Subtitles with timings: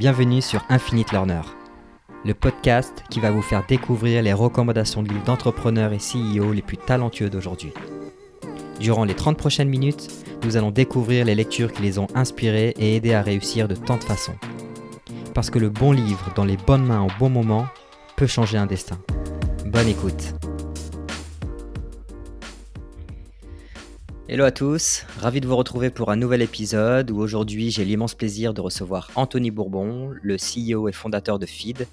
[0.00, 1.42] Bienvenue sur Infinite Learner,
[2.24, 6.62] le podcast qui va vous faire découvrir les recommandations de livres d'entrepreneurs et CEO les
[6.62, 7.74] plus talentueux d'aujourd'hui.
[8.80, 10.08] Durant les 30 prochaines minutes,
[10.42, 13.98] nous allons découvrir les lectures qui les ont inspirés et aidés à réussir de tant
[13.98, 14.36] de façons.
[15.34, 17.66] Parce que le bon livre dans les bonnes mains au bon moment
[18.16, 18.96] peut changer un destin.
[19.66, 20.32] Bonne écoute.
[24.32, 28.14] Hello à tous, ravi de vous retrouver pour un nouvel épisode où aujourd'hui j'ai l'immense
[28.14, 31.88] plaisir de recevoir Anthony Bourbon, le CEO et fondateur de Feed,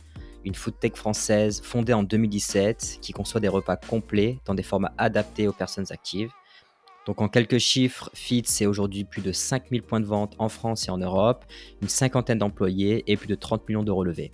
[0.46, 4.94] une food tech française fondée en 2017 qui conçoit des repas complets dans des formats
[5.00, 6.30] adaptés aux personnes actives
[7.08, 10.90] donc en quelques chiffres, Fit, c'est aujourd'hui plus de 5000 points de vente en France
[10.90, 11.46] et en Europe,
[11.82, 14.32] une cinquantaine d'employés et plus de 30 millions d'euros levés.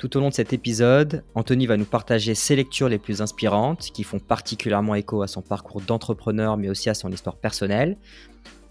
[0.00, 3.90] Tout au long de cet épisode, Anthony va nous partager ses lectures les plus inspirantes
[3.92, 7.98] qui font particulièrement écho à son parcours d'entrepreneur mais aussi à son histoire personnelle.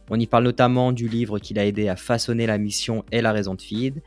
[0.09, 3.31] On y parle notamment du livre qui l'a aidé à façonner la mission et la
[3.31, 4.01] raison de Feed,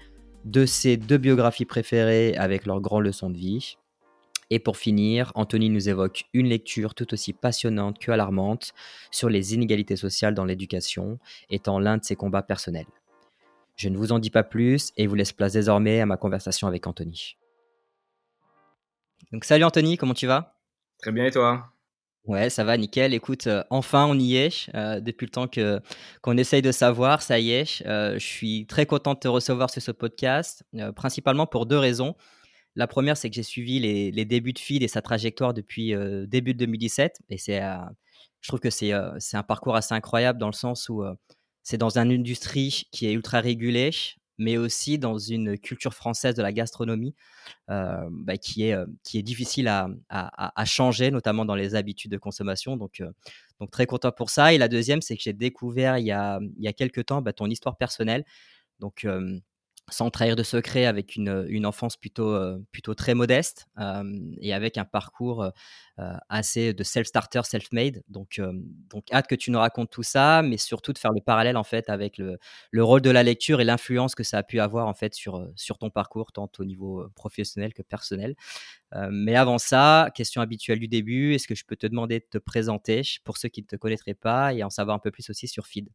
[0.45, 3.77] de ses deux biographies préférées avec leurs grandes leçons de vie,
[4.51, 8.75] et pour finir, Anthony nous évoque une lecture tout aussi passionnante que alarmante
[9.13, 12.85] sur les inégalités sociales dans l'éducation, étant l'un de ses combats personnels.
[13.83, 16.69] Je ne vous en dis pas plus et vous laisse place désormais à ma conversation
[16.69, 17.37] avec Anthony.
[19.33, 20.57] Donc salut Anthony, comment tu vas?
[21.01, 21.73] Très bien et toi?
[22.27, 23.13] Ouais, ça va, nickel.
[23.13, 24.71] Écoute, euh, enfin on y est.
[24.77, 25.81] Euh, depuis le temps que
[26.21, 27.85] qu'on essaye de savoir, ça y est.
[27.85, 30.63] Euh, je suis très content de te recevoir sur ce podcast,
[30.95, 32.15] principalement pour deux raisons.
[32.77, 35.93] La première, c'est que j'ai suivi les, débuts de Feed et sa trajectoire depuis
[36.29, 37.19] début de 2017.
[37.31, 37.61] Et c'est,
[38.41, 41.05] je trouve que c'est, c'est un parcours assez incroyable dans le sens où
[41.63, 43.91] c'est dans une industrie qui est ultra régulée,
[44.39, 47.15] mais aussi dans une culture française de la gastronomie
[47.69, 52.77] bah, qui, est, qui est difficile à, à, changer, notamment dans les habitudes de consommation.
[52.77, 53.03] Donc,
[53.61, 54.53] donc très content pour ça.
[54.53, 57.23] Et la deuxième, c'est que j'ai découvert il y a, il y a quelques temps
[57.23, 58.25] bah, ton histoire personnelle.
[58.81, 59.07] Donc,
[59.91, 63.67] sans trahir de secret, avec une, une enfance plutôt, euh, plutôt très modeste
[64.41, 65.43] et avec un parcours
[65.99, 68.03] euh, assez de self-starter, self-made.
[68.09, 68.41] Donc,
[68.91, 71.65] donc, hâte que tu nous racontes tout ça, mais surtout de faire le parallèle en
[71.65, 72.39] fait avec le,
[72.71, 75.47] le rôle de la lecture et l'influence que ça a pu avoir en fait sur,
[75.57, 78.35] sur ton parcours, tant au niveau professionnel que personnel.
[79.11, 82.39] mais avant ça, question habituelle du début, est-ce que je peux te demander de te
[82.39, 85.49] présenter pour ceux qui ne te connaîtraient pas et en savoir un peu plus aussi
[85.49, 85.89] sur Feed?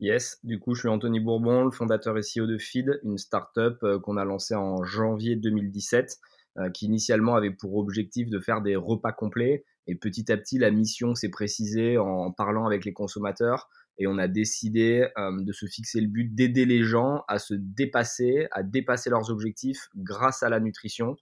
[0.00, 3.82] Yes, du coup, je suis Anthony Bourbon, le fondateur et CEO de Feed, une startup
[3.84, 6.18] euh, qu'on a lancée en janvier 2017,
[6.58, 9.64] euh, qui initialement avait pour objectif de faire des repas complets.
[9.86, 13.68] Et petit à petit, la mission s'est précisée en parlant avec les consommateurs.
[13.98, 17.54] Et on a décidé euh, de se fixer le but d'aider les gens à se
[17.54, 21.16] dépasser, à dépasser leurs objectifs grâce à la nutrition.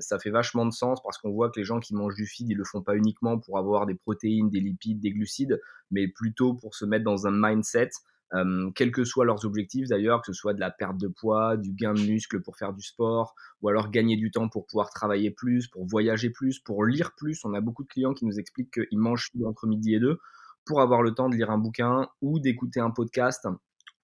[0.00, 2.48] Ça fait vachement de sens parce qu'on voit que les gens qui mangent du feed,
[2.48, 5.60] ils le font pas uniquement pour avoir des protéines, des lipides, des glucides,
[5.90, 7.90] mais plutôt pour se mettre dans un mindset,
[8.34, 11.56] euh, quels que soient leurs objectifs d'ailleurs, que ce soit de la perte de poids,
[11.56, 14.90] du gain de muscle pour faire du sport, ou alors gagner du temps pour pouvoir
[14.90, 17.44] travailler plus, pour voyager plus, pour lire plus.
[17.44, 20.18] On a beaucoup de clients qui nous expliquent qu'ils mangent entre midi et deux
[20.64, 23.46] pour avoir le temps de lire un bouquin ou d'écouter un podcast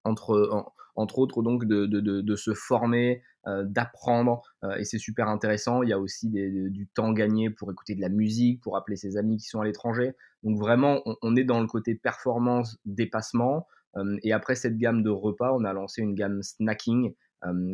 [0.03, 0.65] entre,
[0.95, 5.83] entre autres donc de, se former, euh, d'apprendre, euh, et c'est super intéressant.
[5.83, 9.17] Il y a aussi du temps gagné pour écouter de la musique, pour appeler ses
[9.17, 10.13] amis qui sont à l'étranger.
[10.43, 13.67] Donc vraiment, on, est dans le côté performance, dépassement.
[13.97, 17.13] Euh, et après cette gamme de repas, on a lancé une gamme snacking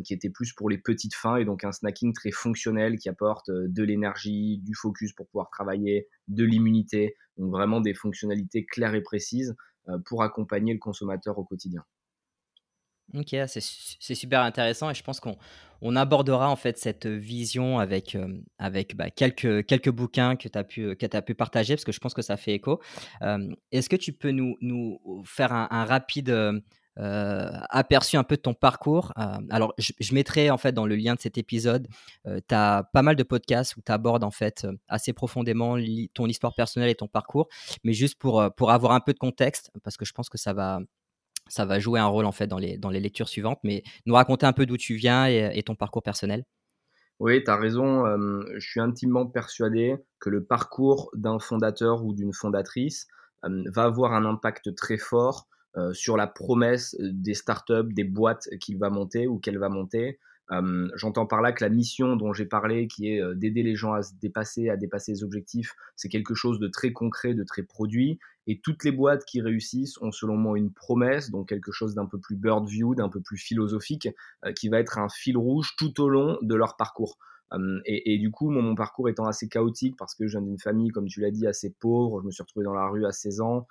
[0.02, 3.50] qui était plus pour les petites fins et donc un snacking très fonctionnel qui apporte
[3.50, 9.02] de l'énergie, du focus pour pouvoir travailler, de l'immunité, donc vraiment des fonctionnalités claires et
[9.02, 9.54] précises
[10.06, 11.84] pour accompagner le consommateur au quotidien.
[13.14, 15.36] Ok, c'est super intéressant et je pense qu'on
[15.80, 18.40] on abordera en fait cette vision avec, euh,
[18.94, 22.22] bah, quelques, quelques bouquins que tu as, pu, pu partager parce que je pense que
[22.22, 22.80] ça fait écho.
[23.22, 26.60] Euh, est-ce que tu peux nous, nous faire un, rapide euh,
[27.70, 29.12] aperçu un peu de ton parcours?
[29.50, 31.88] Alors, je, je, mettrai en fait dans le lien de cet épisode,
[32.26, 35.76] tu as pas mal de podcasts où tu abordes en fait assez profondément
[36.12, 37.48] ton histoire personnelle et ton parcours,
[37.84, 40.52] mais juste pour, pour avoir un peu de contexte parce que je pense que ça
[40.52, 40.80] va
[41.48, 43.58] ça va jouer un rôle en fait dans les, dans les lectures suivantes.
[43.64, 46.44] Mais nous raconter un peu d'où tu viens et, ton parcours personnel.
[47.20, 48.04] Oui, tu as raison.
[48.56, 53.08] je suis intimement persuadé que le parcours d'un fondateur ou d'une fondatrice
[53.42, 55.48] va avoir un impact très fort
[55.92, 60.18] sur la promesse des startups, des boîtes qu'il va monter ou qu'elle va monter.
[60.94, 64.02] J'entends par là que la mission dont j'ai parlé, qui est d'aider les gens à
[64.02, 68.18] se dépasser, à dépasser les objectifs, c'est quelque chose de très concret, de très produit.
[68.46, 72.06] Et toutes les boîtes qui réussissent ont selon moi une promesse, donc quelque chose d'un
[72.06, 74.08] peu plus bird view, d'un peu plus philosophique,
[74.56, 77.18] qui va être un fil rouge tout au long de leur parcours.
[77.84, 80.90] et, du coup, mon, mon, parcours étant assez chaotique parce que je viens d'une famille,
[80.90, 83.42] comme tu l'as dit, assez pauvre, je me suis retrouvé dans la rue à 16
[83.42, 83.66] ans,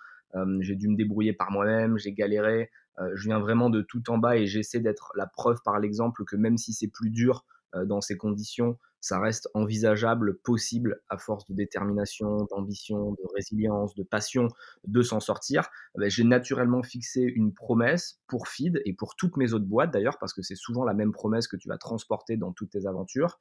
[0.59, 2.69] j'ai dû me débrouiller par moi-même, j'ai galéré.
[3.15, 6.35] je viens vraiment de tout en bas et j'essaie d'être la preuve par l'exemple que
[6.35, 7.45] même si c'est plus dur
[7.85, 14.03] dans ces conditions, ça reste envisageable, possible, à force de détermination, d'ambition, de résilience, de
[14.03, 14.47] passion,
[14.85, 15.69] de s'en sortir.
[15.95, 19.91] Eh ben, j'ai naturellement fixé une promesse pour Feed et pour toutes mes autres boîtes
[19.91, 22.85] d'ailleurs, parce que c'est souvent la même promesse que tu vas transporter dans toutes tes
[22.85, 23.39] aventures,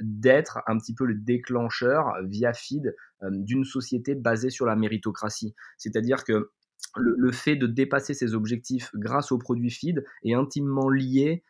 [0.00, 2.52] d'être un petit peu le déclencheur via
[3.22, 5.54] euh, d'une société basée sur la méritocratie.
[5.76, 6.50] C'est-à-dire que
[6.96, 11.42] le, fait de dépasser ses objectifs grâce au produit feed est intimement lié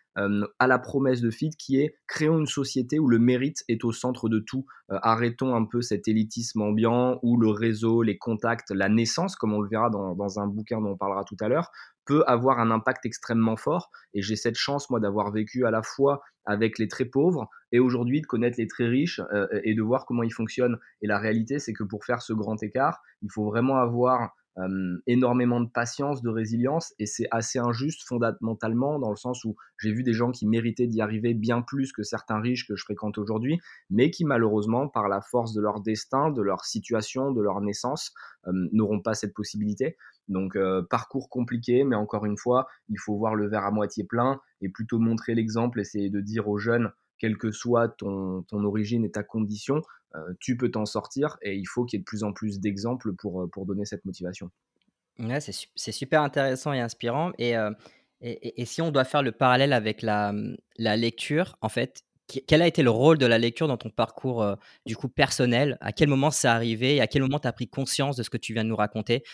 [0.58, 3.92] à la promesse de feed qui est créons une société où le mérite est au
[3.92, 4.66] centre de tout.
[4.90, 9.52] Euh, arrêtons un peu cet élitisme ambiant où le réseau, les contacts, la naissance, comme
[9.52, 11.70] on le verra dans, dans un bouquin dont on parlera tout à l'heure,
[12.06, 13.90] peut avoir un impact extrêmement fort.
[14.14, 17.78] Et j'ai cette chance, moi, d'avoir vécu à la fois avec les très pauvres et
[17.78, 20.78] aujourd'hui de connaître les très riches euh, et de voir comment ils fonctionnent.
[21.02, 24.98] Et la réalité, c'est que pour faire ce grand écart, il faut vraiment avoir euh,
[25.06, 29.92] énormément de patience, de résilience, et c'est assez injuste fondamentalement dans le sens où j'ai
[29.92, 33.18] vu des gens qui méritaient d'y arriver bien plus que certains riches que je fréquente
[33.18, 33.60] aujourd'hui,
[33.90, 38.12] mais qui malheureusement, par la force de leur destin, de leur situation, de leur naissance,
[38.46, 39.96] n'auront pas cette possibilité.
[40.28, 40.56] Donc
[40.90, 44.68] parcours compliqué, mais encore une fois, il faut voir le verre à moitié plein et
[44.68, 49.10] plutôt montrer l'exemple, essayer de dire aux jeunes quelle que soit ton, ton origine et
[49.10, 49.82] ta condition,
[50.14, 52.60] euh, tu peux t'en sortir et il faut qu'il y ait de plus en plus
[52.60, 54.50] d'exemples pour, euh, pour donner cette motivation.
[55.40, 57.32] C'est super intéressant et inspirant.
[57.40, 57.72] Euh,
[58.20, 60.32] et, et, si on doit faire le parallèle avec la,
[60.76, 62.04] la lecture, en fait,
[62.46, 64.44] quel a été le rôle de la lecture dans ton parcours
[64.84, 65.78] du coup personnel?
[65.80, 68.28] À quel moment c'est arrivé et à quel moment tu as pris conscience de ce
[68.28, 69.24] que tu viens de nous raconter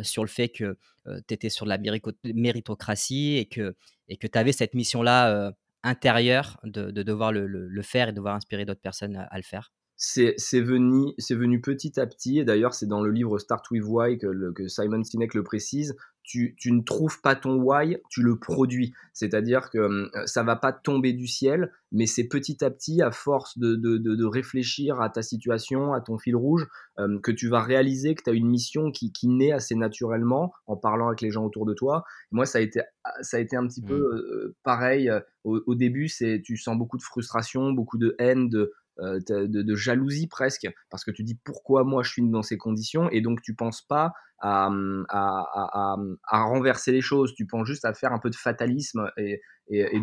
[0.00, 0.78] sur le fait que
[1.26, 1.76] tu étais sur la
[2.24, 3.76] méritocratie et que tu
[4.08, 5.52] et que avais cette mission-là
[5.84, 9.42] intérieure de, de devoir le, le, faire et de devoir inspirer d'autres personnes à le
[9.42, 13.82] faire c'est venu, venu petit à petit, et d'ailleurs c'est dans le livre Start with
[13.84, 15.96] Why que, que Simon Sinek le précise,
[16.28, 18.92] tu, tu, ne trouves pas ton why, tu le produis.
[19.14, 23.10] C'est-à-dire que euh, ça va pas tomber du ciel, mais c'est petit à petit, à
[23.10, 26.68] force de, de, de, réfléchir à ta situation, à ton fil rouge,
[26.98, 30.52] euh, que tu vas réaliser que tu as une mission qui, qui, naît assez naturellement
[30.66, 32.04] en parlant avec les gens autour de toi.
[32.30, 32.82] Moi, ça a été,
[33.22, 34.16] ça a été un petit peu mmh.
[34.16, 35.10] euh, pareil.
[35.44, 36.10] Au, au début,
[36.44, 41.10] tu sens beaucoup de frustration, beaucoup de haine, de, euh, de, jalousie presque, parce que
[41.10, 44.70] tu dis pourquoi moi je suis dans ces conditions, et donc tu penses pas à,
[45.08, 45.96] à,
[46.28, 49.40] à, renverser les choses, tu penses juste à faire un peu de fatalisme et,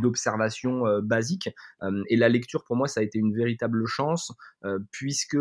[0.01, 1.50] d'observation euh, basique.
[1.81, 4.31] Euh, et la lecture pour moi ça a été une véritable chance,
[4.92, 5.38] puisque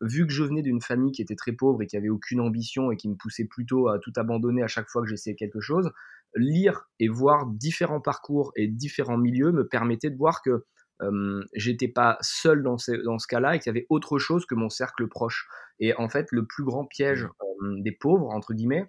[0.00, 2.92] vu que je venais d'une famille qui était très pauvre et qui avait aucune ambition
[2.92, 5.90] et qui me poussait plutôt à tout abandonner à chaque fois que j'essayais quelque chose,
[6.36, 10.64] lire et voir différents parcours et différents milieux me permettait de voir que
[11.02, 14.46] euh, j'étais pas seul dans ce, dans ce cas-là et qu'il y avait autre chose
[14.46, 15.48] que mon cercle proche.
[15.80, 17.28] Et en fait, le plus grand piège
[17.60, 17.82] mmh.
[17.82, 18.86] des pauvres, entre guillemets,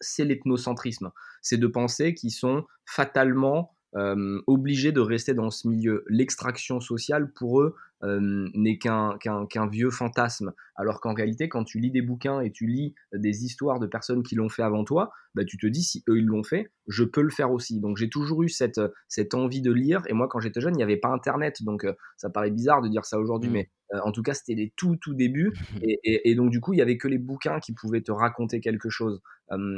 [0.00, 1.10] c'est l'ethnocentrisme.
[1.42, 3.72] C'est de penser qu'ils sont fatalement
[4.46, 6.04] obligés de rester dans ce milieu.
[6.08, 10.52] L'extraction sociale, pour eux, n'est qu'un vieux fantasme.
[10.76, 14.22] Alors qu'en réalité, quand tu lis des bouquins et tu lis des histoires de personnes
[14.22, 17.04] qui l'ont fait avant toi, bah, tu te dis, si eux ils l'ont fait, je
[17.04, 17.80] peux le faire aussi.
[17.80, 20.02] Donc j'ai toujours eu cette, cette envie de lire.
[20.08, 21.62] Et moi, quand j'étais jeune, il n'y avait pas Internet.
[21.62, 23.54] Donc ça paraît bizarre de dire ça aujourd'hui, mmh.
[23.54, 23.70] mais
[24.02, 25.52] en tout cas, c'était les tout, tout débuts.
[25.82, 28.60] Et, et, donc, du coup, il y avait que les bouquins qui pouvaient te raconter
[28.60, 29.20] quelque chose.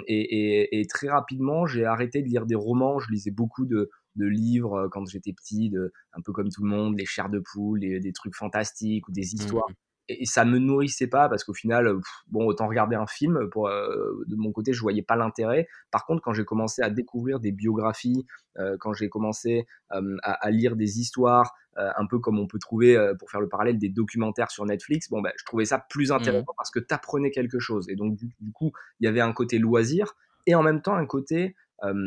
[0.07, 2.99] et, et, très rapidement, j'ai arrêté de lire des romans.
[2.99, 6.63] Je lisais beaucoup de, de livres euh, quand j'étais petit, de, un peu comme tout
[6.63, 9.69] le monde, les chairs de poule, des trucs fantastiques ou des histoires.
[9.71, 9.75] Mmh.
[10.11, 11.95] Et, ça me nourrissait pas parce qu'au final,
[12.29, 13.51] bon, autant regarder un film.
[13.51, 15.69] Pour, euh, de mon côté, je voyais pas l'intérêt.
[15.91, 18.25] Par contre, quand j'ai commencé à découvrir des biographies,
[18.59, 23.31] euh, quand j'ai commencé à, lire des histoires, un peu comme on peut trouver, pour
[23.31, 26.15] faire le parallèle, des documentaires sur Netflix, bon, ben, je trouvais ça plus mmh.
[26.15, 27.89] intéressant parce que tu apprenais quelque chose.
[27.89, 30.15] Et donc, du, du coup, il y avait un côté loisir
[30.47, 31.55] et en même temps un côté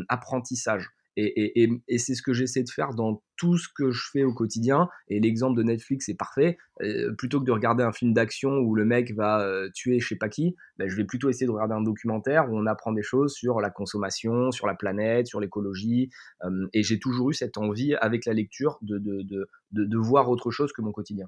[0.09, 0.89] apprentissage.
[1.18, 4.88] Et, c'est ce que j'essaie de faire dans tout ce que je fais au quotidien.
[5.08, 6.58] Et l'exemple de Netflix est parfait.
[6.82, 10.08] Euh, plutôt que de regarder un film d'action où le mec va euh, tuer je
[10.08, 12.91] sais pas qui, ben, je vais plutôt essayer de regarder un documentaire où on apprend
[12.91, 16.10] des choses sur la consommation, sur la planète, sur l'écologie.
[16.44, 20.72] Euh, et j'ai toujours eu cette envie avec la lecture de, de voir autre chose
[20.74, 21.27] que mon quotidien.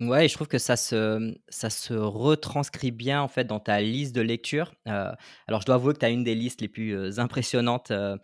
[0.00, 4.12] Ouais, je trouve que ça se, ça se retranscrit bien en fait dans ta liste
[4.16, 4.74] de lecture.
[4.88, 5.12] Euh,
[5.46, 8.16] alors, je dois avouer que tu as une des listes les plus euh, impressionnantes euh,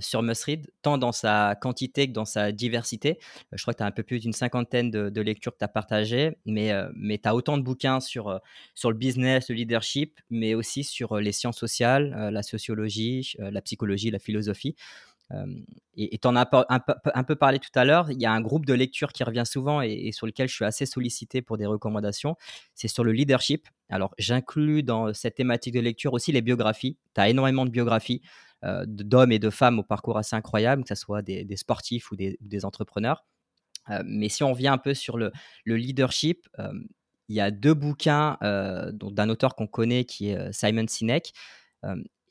[0.00, 0.46] sur Must
[0.82, 3.18] tant dans sa quantité que dans sa diversité.
[3.52, 5.68] je crois que tu as un peu plus d'une cinquantaine de, lectures que tu as
[5.68, 8.40] partagées, mais, mais tu as autant de bouquins sur,
[8.74, 14.10] sur le business, le leadership, mais aussi sur les sciences sociales, la sociologie, la psychologie,
[14.12, 14.76] la philosophie.
[15.96, 18.66] Et tu en as un peu, parlé tout à l'heure, il y a un groupe
[18.66, 22.36] de lecture qui revient souvent et, sur lequel je suis assez sollicité pour des recommandations,
[22.74, 23.68] c'est sur le leadership.
[23.88, 26.96] Alors j'inclus dans cette thématique de lecture aussi les biographies.
[27.14, 28.22] Tu as énormément de biographies
[28.86, 32.64] d'hommes et de femmes au parcours assez incroyable, que ce soit des, sportifs ou des,
[32.64, 33.24] entrepreneurs.
[34.04, 35.32] mais si on revient un peu sur le,
[35.64, 36.48] leadership,
[37.28, 41.32] il y a deux bouquins d'un auteur qu'on connaît qui est Simon Sinek.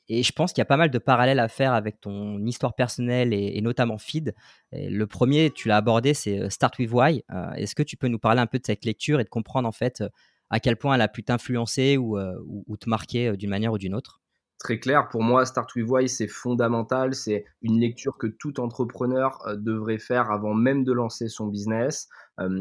[0.08, 2.74] Et je pense qu'il y a pas mal de parallèles à faire avec ton histoire
[2.74, 4.34] personnelle et, notamment Feed.
[4.72, 7.24] le premier, tu l'as abordé, c'est euh, Start with Why.
[7.32, 9.68] Euh, est-ce que tu peux nous parler un peu de cette lecture et de comprendre
[9.68, 10.08] en fait euh,
[10.48, 13.96] à quel point elle a pu t'influencer ou, ou, te marquer d'une manière ou d'une
[13.96, 14.20] autre?
[14.60, 17.16] Très clair, pour moi, Start with Why, c'est fondamental.
[17.16, 22.08] C'est une lecture que tout entrepreneur devrait faire avant même de lancer son business.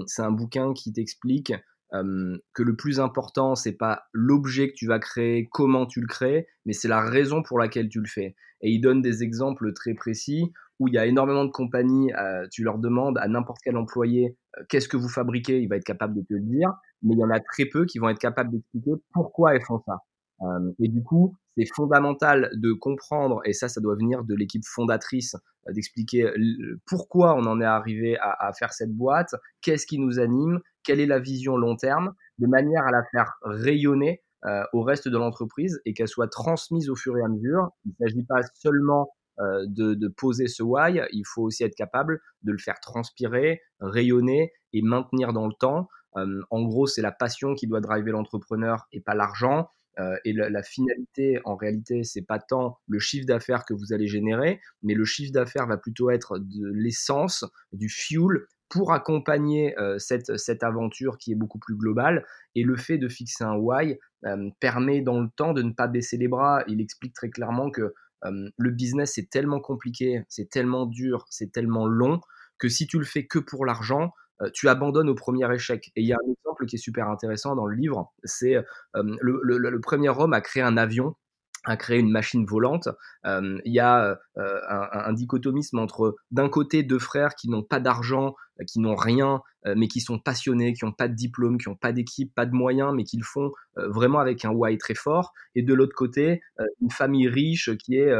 [0.08, 1.54] c'est un bouquin qui t'explique
[2.54, 6.48] que le plus important, c'est pas l'objet que tu vas créer, comment tu le crées,
[6.66, 8.36] mais c'est la raison pour laquelle tu le fais.
[8.62, 12.48] Et il donne des exemples très précis où il y a énormément de compagnies, euh,
[12.52, 15.86] tu leur demandes à n'importe quel employé euh, qu'est-ce que vous fabriquez, il va être
[15.86, 18.20] capable de te le dire, mais il y en a très peu qui vont être
[18.20, 20.00] capables d'expliquer pourquoi elles font ça.
[20.80, 25.36] et du coup, c'est fondamental de comprendre, et ça, ça doit venir de l'équipe fondatrice,
[25.70, 26.30] euh, d'expliquer
[26.86, 31.06] pourquoi on en est arrivé à faire cette boîte, qu'est-ce qui nous anime, quelle est
[31.06, 35.82] la vision long terme, de manière à la faire rayonner euh, au reste de l'entreprise
[35.86, 37.70] et qu'elle soit transmise au fur et à mesure.
[37.84, 42.22] Il ne s'agit pas seulement euh, de, poser ce why, il faut aussi être capable
[42.44, 45.90] de le faire transpirer, rayonner et maintenir dans le temps.
[46.18, 49.68] Euh, en gros, c'est la passion qui doit driver l'entrepreneur et pas l'argent.
[50.26, 54.60] et la, finalité, en réalité, c'est pas tant le chiffre d'affaires que vous allez générer,
[54.84, 60.38] mais le chiffre d'affaires va plutôt être de l'essence, du fuel pour accompagner euh, cette,
[60.38, 62.26] cette, aventure qui est beaucoup plus globale.
[62.56, 65.88] Et le fait de fixer un why euh, permet dans le temps de ne pas
[65.88, 66.64] baisser les bras.
[66.68, 67.94] Il explique très clairement que
[68.26, 72.22] euh, le business est tellement compliqué, c'est tellement dur, c'est tellement long
[72.58, 74.14] que si tu le fais que pour l'argent,
[74.54, 75.92] tu abandonnes au premier échec.
[75.96, 78.56] Et il y a un exemple qui est super intéressant dans le livre, c'est
[78.94, 81.16] le, le, premier homme a créé un avion
[81.66, 82.90] à créer une machine volante.
[83.26, 88.36] il y a un, dichotomisme entre d'un côté deux frères qui n'ont pas d'argent,
[88.68, 91.76] qui n'ont rien, euh, mais qui sont passionnés, qui n'ont pas de diplôme, qui n'ont
[91.76, 94.94] pas d'équipe, pas de moyens, mais qui le font euh, vraiment avec un why très
[94.94, 95.34] fort.
[95.56, 98.12] Et de l'autre côté, euh, une famille riche qui est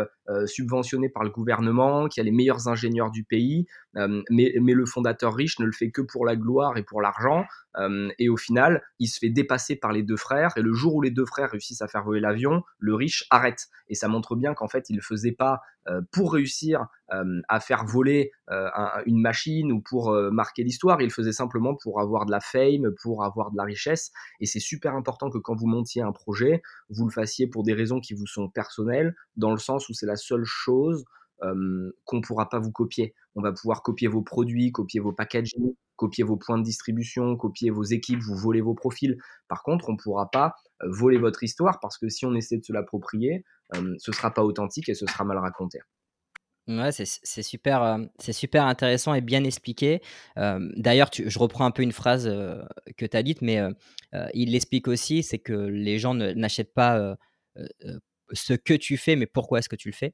[0.48, 5.36] subventionnée par le gouvernement, qui a les meilleurs ingénieurs du pays, mais, mais le fondateur
[5.36, 7.46] riche ne le fait que pour la gloire et pour l'argent.
[8.18, 10.54] et au final, il se fait dépasser par les deux frères.
[10.58, 13.68] Et le jour où les deux frères réussissent à faire voler l'avion, le riche arrête.
[13.88, 15.62] Et ça montre bien qu'en fait, il ne faisait pas
[16.12, 18.32] pour réussir à faire voler
[19.06, 21.02] une machine ou pour marquer l'histoire.
[21.02, 24.12] Il le faisait simplement pour avoir de la fame, pour avoir de la richesse.
[24.40, 27.74] Et c'est super important que quand vous montiez un projet, vous le fassiez pour des
[27.74, 31.06] raisons qui vous sont personnelles, dans le sens où c'est la seule chose
[31.40, 33.14] qu'on ne pourra pas vous copier.
[33.36, 37.70] On va pouvoir copier vos produits, copier vos packaging, copier vos points de distribution, copier
[37.70, 39.18] vos équipes, vous voler vos profils.
[39.48, 42.64] Par contre, on ne pourra pas voler votre histoire parce que si on essaie de
[42.64, 45.80] se l'approprier, ce ne sera pas authentique et ce sera mal raconté.
[46.68, 50.02] Ouais, c'est super, c'est super intéressant et bien expliqué.
[50.36, 52.26] D'ailleurs, je reprends un peu une phrase
[52.98, 53.62] que tu as dite, mais
[54.34, 57.18] il l'explique aussi, c'est que les gens n'achètent pas
[58.32, 60.14] ce que tu fais, mais pourquoi est-ce que tu le fais?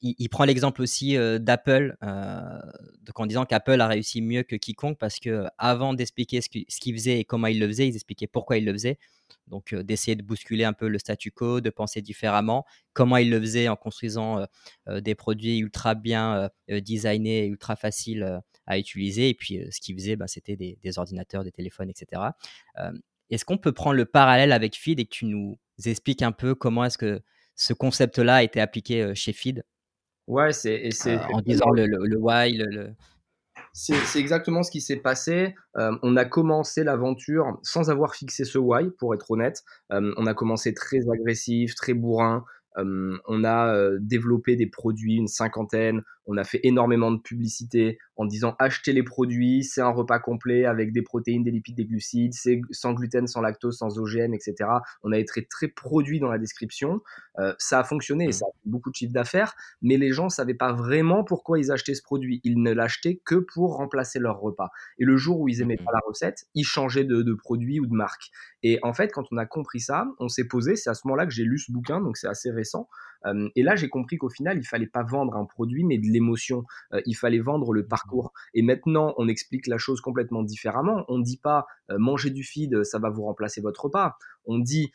[0.00, 5.46] il, prend l'exemple aussi d'Apple, en disant qu'Apple a réussi mieux que quiconque parce que
[5.58, 8.72] avant d'expliquer ce qu'il faisait et comment il le faisait, ils expliquaient pourquoi il le
[8.72, 8.98] faisait.
[9.46, 13.40] Donc d'essayer de bousculer un peu le statu quo, de penser différemment, comment il le
[13.40, 14.46] faisait en construisant
[14.86, 19.30] des produits ultra bien designés ultra faciles à utiliser.
[19.30, 22.22] Et puis ce qu'il faisait, bah, c'était des, des, ordinateurs, des téléphones, etc.
[23.30, 26.54] Est-ce qu'on peut prendre le parallèle avec Feed et que tu nous expliques un peu
[26.54, 27.20] comment est-ce que
[27.54, 29.64] ce concept-là a été appliqué chez Feed
[30.26, 30.90] Ouais, c'est.
[31.32, 32.94] en disant le, le, le why, le,
[33.72, 35.54] c'est exactement ce qui s'est passé.
[35.76, 39.62] Euh, on a commencé l'aventure sans avoir fixé ce why, pour être honnête.
[39.92, 42.44] Euh, on a commencé très agressif, très bourrin.
[42.76, 46.02] Euh, on a développé des produits, une cinquantaine.
[46.28, 50.66] On a fait énormément de publicité en disant achetez les produits, c'est un repas complet
[50.66, 54.54] avec des protéines, des lipides, des glucides, c'est sans gluten, sans lactose, sans OGM, etc.
[55.02, 57.00] On a été très produit dans la description.
[57.38, 58.32] Euh, ça a fonctionné et mmh.
[58.32, 61.58] ça a fait beaucoup de chiffre d'affaires, mais les gens ne savaient pas vraiment pourquoi
[61.58, 62.40] ils achetaient ce produit.
[62.44, 64.70] Ils ne l'achetaient que pour remplacer leur repas.
[64.98, 65.84] Et le jour où ils aimaient mmh.
[65.84, 68.30] pas la recette, ils changeaient de, de produit ou de marque.
[68.62, 71.26] Et en fait, quand on a compris ça, on s'est posé, c'est à ce moment-là
[71.26, 72.88] que j'ai lu ce bouquin, donc c'est assez récent.
[73.54, 76.64] Et là, j'ai compris qu'au final, il fallait pas vendre un produit, mais de l'émotion.
[77.06, 78.32] il fallait vendre le parcours.
[78.54, 81.04] Et maintenant, on explique la chose complètement différemment.
[81.08, 84.16] On ne dit pas manger du feed, ça va vous remplacer votre repas.
[84.46, 84.92] On dit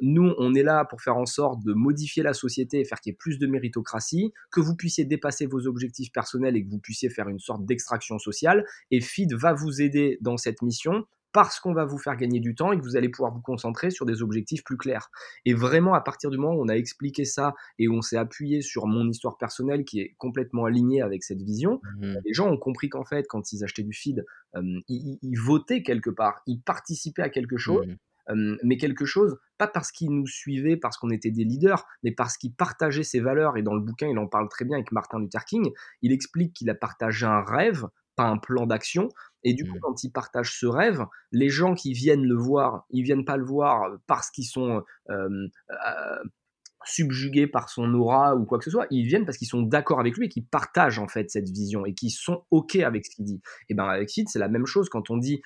[0.00, 3.12] nous, on est là pour faire en sorte de modifier la société et faire qu'il
[3.12, 6.78] y ait plus de méritocratie, que vous puissiez dépasser vos objectifs personnels et que vous
[6.78, 8.64] puissiez faire une sorte d'extraction sociale.
[8.90, 12.54] Et feed va vous aider dans cette mission parce qu'on va vous faire gagner du
[12.54, 15.10] temps et que vous allez pouvoir vous concentrer sur des objectifs plus clairs.
[15.44, 18.16] Et vraiment, à partir du moment où on a expliqué ça et où on s'est
[18.16, 22.50] appuyé sur mon histoire personnelle qui est complètement alignée avec cette vision, mmh les gens
[22.50, 24.24] ont compris qu'en fait, quand ils achetaient du feed,
[24.88, 27.86] ils, votaient quelque part, ils participaient à quelque chose.
[27.86, 32.10] Mmh mais quelque chose, pas parce qu'ils nous suivaient, parce qu'on était des leaders, mais
[32.10, 33.56] parce qu'ils partageaient ses valeurs.
[33.56, 35.70] Et dans le bouquin, il en parle très bien avec Martin Luther King.
[36.02, 39.08] Il explique qu'il a partagé un rêve, pas un plan d'action.
[39.44, 39.80] Et du coup, mmh.
[39.80, 43.44] quand il partage ce rêve, les gens qui viennent le voir, ils viennent pas le
[43.44, 45.48] voir parce qu'ils sont euh,
[46.86, 48.86] subjugués par son aura ou quoi que ce soit.
[48.90, 51.84] Ils viennent parce qu'ils sont d'accord avec lui et qu'ils partagent en fait cette vision
[51.84, 53.40] et qu'ils sont ok avec ce qu'il dit.
[53.68, 55.42] Et ben avec Sid, c'est la même chose quand on dit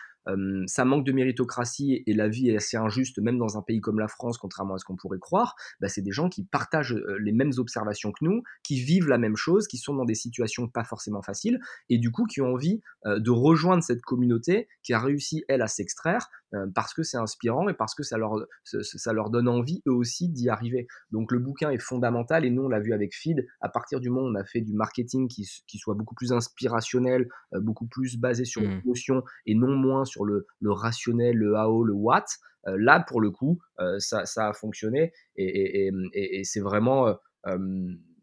[0.66, 3.98] ça manque de méritocratie et la vie est assez injuste, même dans un pays comme
[3.98, 7.32] la France, contrairement à ce qu'on pourrait croire, bah, c'est des gens qui partagent les
[7.32, 10.84] mêmes observations que nous, qui vivent la même chose, qui sont dans des situations pas
[10.84, 11.58] forcément faciles,
[11.88, 15.68] et du coup qui ont envie de rejoindre cette communauté qui a réussi, elle, à
[15.68, 16.28] s'extraire,
[16.74, 18.34] parce que c'est inspirant et parce que ça leur,
[18.64, 20.86] ça leur donne envie, eux aussi, d'y arriver.
[21.12, 24.10] Donc le bouquin est fondamental, et nous, on l'a vu avec Feed, à partir du
[24.10, 28.18] moment où on a fait du marketing qui, qui soit beaucoup plus inspirationnel, beaucoup plus
[28.18, 28.80] basé sur mmh.
[28.84, 32.26] l'émotion, et non moins sur le, rationnel, le AO, le what.
[32.66, 35.90] Euh, là, pour le coup, euh, ça, a fonctionné et,
[36.44, 37.56] c'est vraiment, euh,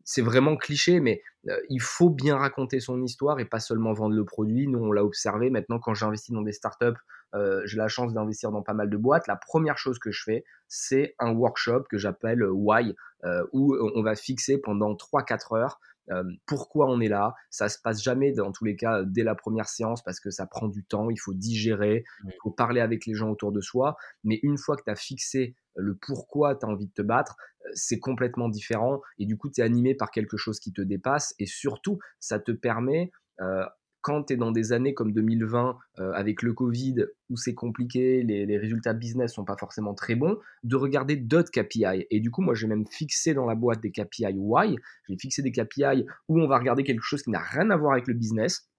[0.03, 1.21] c'est vraiment cliché, mais
[1.69, 4.67] il faut bien raconter son histoire et pas seulement vendre le produit.
[4.67, 5.49] Nous, on l'a observé.
[5.49, 6.99] Maintenant, quand j'investis dans des startups,
[7.65, 9.27] j'ai la chance d'investir dans pas mal de boîtes.
[9.27, 12.95] La première chose que je fais, c'est un workshop que j'appelle Why,
[13.53, 15.79] où on va fixer pendant 3-4 heures
[16.45, 17.35] pourquoi on est là?
[17.49, 20.45] Ça se passe jamais, dans tous les cas, dès la première séance parce que ça
[20.45, 23.97] prend du temps, il faut digérer, il faut parler avec les gens autour de soi.
[24.23, 27.35] Mais une fois que tu as fixé le pourquoi tu as envie de te battre,
[27.73, 31.35] c'est complètement différent et du coup, tu es animé par quelque chose qui te dépasse
[31.39, 33.11] et surtout, ça te permet
[33.41, 33.65] euh,
[34.07, 38.93] quand dans des années comme 2020, euh, avec le Covid, où c'est compliqué, les, résultats
[38.93, 42.07] business sont pas forcément très bons, de regarder d'autres KPI.
[42.09, 44.77] Et du coup, moi, j'ai même fixé dans la boîte des KPI Y,
[45.09, 47.91] j'ai fixé des KPI où on va regarder quelque chose qui n'a rien à voir
[47.91, 48.69] avec le business,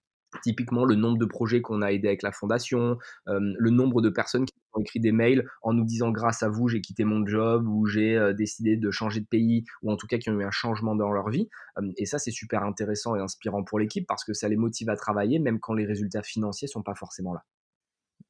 [0.42, 4.44] Typiquement, le nombre de projets qu'on a aidés avec la fondation, le nombre de personnes
[4.44, 7.66] qui ont écrit des mails en nous disant grâce à vous, j'ai quitté mon job
[7.66, 10.50] ou j'ai décidé de changer de pays ou en tout cas qui ont eu un
[10.50, 11.48] changement dans leur vie.
[11.96, 14.96] Et ça, c'est super intéressant et inspirant pour l'équipe parce que ça les motive à
[14.96, 17.44] travailler même quand les résultats financiers sont pas forcément là.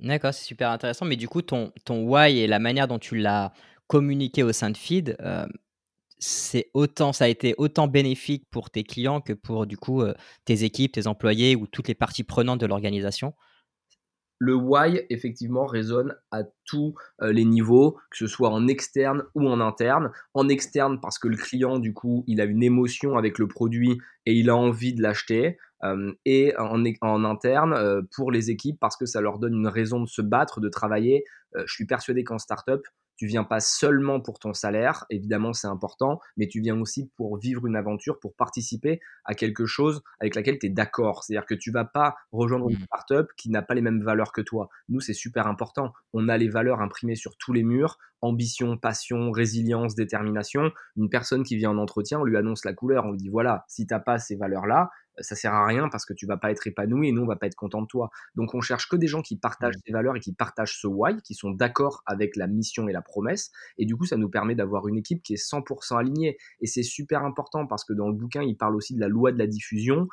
[0.00, 1.04] D'accord, c'est super intéressant.
[1.04, 3.52] Mais du coup, ton, ton why et la manière dont tu l'as
[3.88, 5.16] communiqué au sein de Feed,
[6.18, 10.02] c'est autant, ça a été autant bénéfique pour tes clients que pour du coup
[10.44, 13.34] tes équipes, tes employés ou toutes les parties prenantes de l'organisation?
[14.40, 19.60] Le why, effectivement, résonne à tous les niveaux, que ce soit en externe ou en
[19.60, 20.12] interne.
[20.32, 23.98] En externe, parce que le client, du coup, il a une émotion avec le produit
[24.26, 25.58] et il a envie de l'acheter.
[26.24, 30.08] et en, en interne, pour les équipes, parce que ça leur donne une raison de
[30.08, 31.24] se battre, de travailler.
[31.56, 32.82] je suis persuadé qu'en startup,
[33.18, 37.36] tu viens pas seulement pour ton salaire, évidemment c'est important, mais tu viens aussi pour
[37.36, 41.24] vivre une aventure, pour participer à quelque chose avec laquelle tu es d'accord.
[41.24, 42.84] C'est-à-dire que tu vas pas rejoindre une mmh.
[42.84, 44.68] startup qui n'a pas les mêmes valeurs que toi.
[44.88, 45.92] Nous, c'est super important.
[46.12, 50.70] On a les valeurs imprimées sur tous les murs, ambition, passion, résilience, détermination.
[50.96, 53.64] Une personne qui vient en entretien, on lui annonce la couleur, on lui dit voilà,
[53.68, 56.66] si t'as pas ces valeurs-là, ça sert à rien parce que tu vas pas être
[56.66, 58.10] épanoui et nous on va pas être content de toi.
[58.34, 59.82] Donc on cherche que des gens qui partagent mmh.
[59.86, 63.02] ces valeurs et qui partagent ce why, qui sont d'accord avec la mission et la
[63.02, 63.50] promesse.
[63.78, 66.38] Et du coup ça nous permet d'avoir une équipe qui est 100% alignée.
[66.60, 69.32] Et c'est super important parce que dans le bouquin il parle aussi de la loi
[69.32, 70.08] de la diffusion,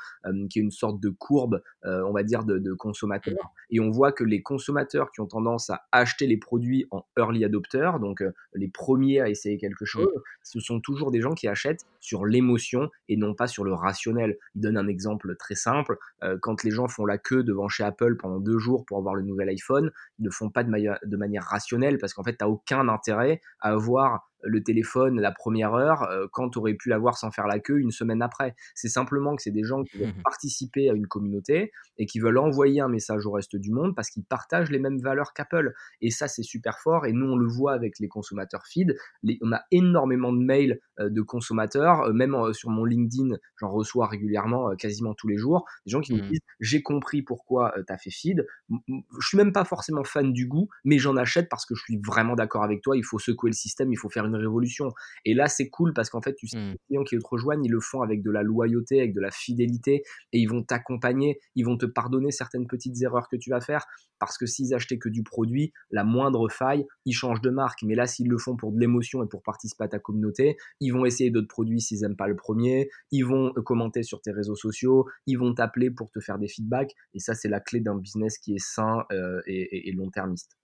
[0.50, 3.36] qui est une sorte de courbe, euh, on va dire de, de consommateurs.
[3.36, 3.76] Mmh.
[3.76, 7.44] Et on voit que les consommateurs qui ont tendance à acheter les produits en early
[7.46, 9.88] adopter, donc euh, les premiers à essayer quelque mmh.
[9.88, 13.74] chose, ce sont toujours des gens qui achètent sur l'émotion et non pas sur le
[13.74, 14.38] rationnel.
[14.56, 15.98] Il donne un exemple très simple.
[16.24, 19.16] Euh, quand les gens font la queue devant chez Apple pendant deux jours pour avoir
[19.16, 22.44] le nouvel iPhone, ils ne font pas de, de manière rationnelle parce qu'en fait, tu
[22.44, 26.90] n'as aucun intérêt à avoir le téléphone la première heure euh, quand tu aurais pu
[26.90, 28.56] l'avoir sans faire la queue une semaine après.
[28.74, 32.38] C'est simplement que c'est des gens qui veulent participer à une communauté et qui veulent
[32.38, 35.74] envoyer un message au reste du monde parce qu'ils partagent les mêmes valeurs qu'Apple.
[36.02, 37.06] Et ça, c'est super fort.
[37.06, 38.96] Et nous, on le voit avec les consommateurs feed.
[39.42, 44.08] on a énormément de mails euh, de consommateurs, euh, même sur mon LinkedIn, j'en reçois
[44.08, 46.30] régulièrement, quasiment tous les jours, des gens qui me mmh.
[46.30, 48.46] disent j'ai compris pourquoi tu as fait feed.
[48.70, 52.00] Je suis même pas forcément fan du goût, mais j'en achète parce que je suis
[52.06, 52.98] vraiment d'accord avec toi.
[52.98, 54.92] Il faut secouer le système, il faut faire une une révolution.
[55.26, 56.72] Et là, c'est cool parce qu'en fait, tu sais, mmh.
[56.72, 59.32] les clients qui te rejoignent, ils le font avec de la loyauté, avec de la
[59.32, 63.62] fidélité, et ils vont t'accompagner, ils vont te pardonner certaines petites erreurs que tu vas
[63.62, 63.86] faire,
[64.20, 67.84] parce que s'ils achetaient que du produit, la moindre faille, ils changent de marque.
[67.84, 70.92] Mais là, s'ils le font pour de l'émotion et pour participer à ta communauté, ils
[70.92, 74.32] vont essayer d'autres produits s'ils n'aiment pas le premier, ils vont euh, commenter sur tes
[74.32, 77.80] réseaux sociaux, ils vont t'appeler pour te faire des feedbacks, et ça, c'est la clé
[77.80, 80.58] d'un business qui est sain euh, et, long-termiste.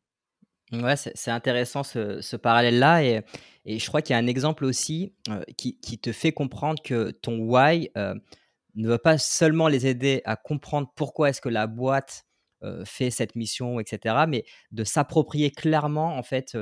[0.72, 3.04] Ouais, c'est intéressant ce, parallèle-là.
[3.04, 7.12] Et, je crois qu'il y a un exemple aussi euh, qui, te fait comprendre que
[7.12, 7.90] ton why
[8.76, 12.26] ne va pas seulement les aider à comprendre pourquoi est-ce que la boîte
[12.86, 16.58] fait cette mission, etc., mais de s'approprier clairement, en fait,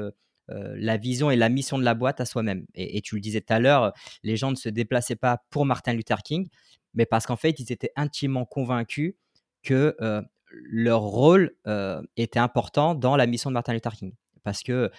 [0.47, 2.65] la vision et la mission de la boîte à soi-même.
[2.73, 3.93] Et, et, tu le disais tout à l'heure,
[4.23, 6.47] les gens ne se déplaçaient pas pour Martin Luther King,
[6.95, 9.13] mais parce qu'en fait, ils étaient intimement convaincus
[9.61, 9.95] que
[10.51, 11.55] leur rôle
[12.17, 14.13] était important dans la mission de Martin Luther King.
[14.43, 14.91] Parce que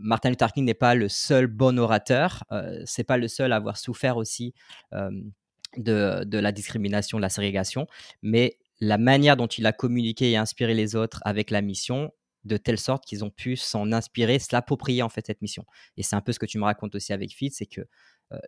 [0.00, 2.44] Martin Luther King n'est pas le seul bon orateur,
[2.86, 4.54] c'est pas le seul à avoir souffert aussi
[4.92, 7.86] de, de, la discrimination, de la ségrégation,
[8.22, 12.10] mais la manière dont il a communiqué et inspiré les autres avec la mission,
[12.44, 15.64] de telle sorte qu'ils ont pu s'en inspirer, se l'approprier en fait cette mission.
[15.96, 17.80] Et c'est un peu ce que tu me racontes aussi avec Fit, c'est que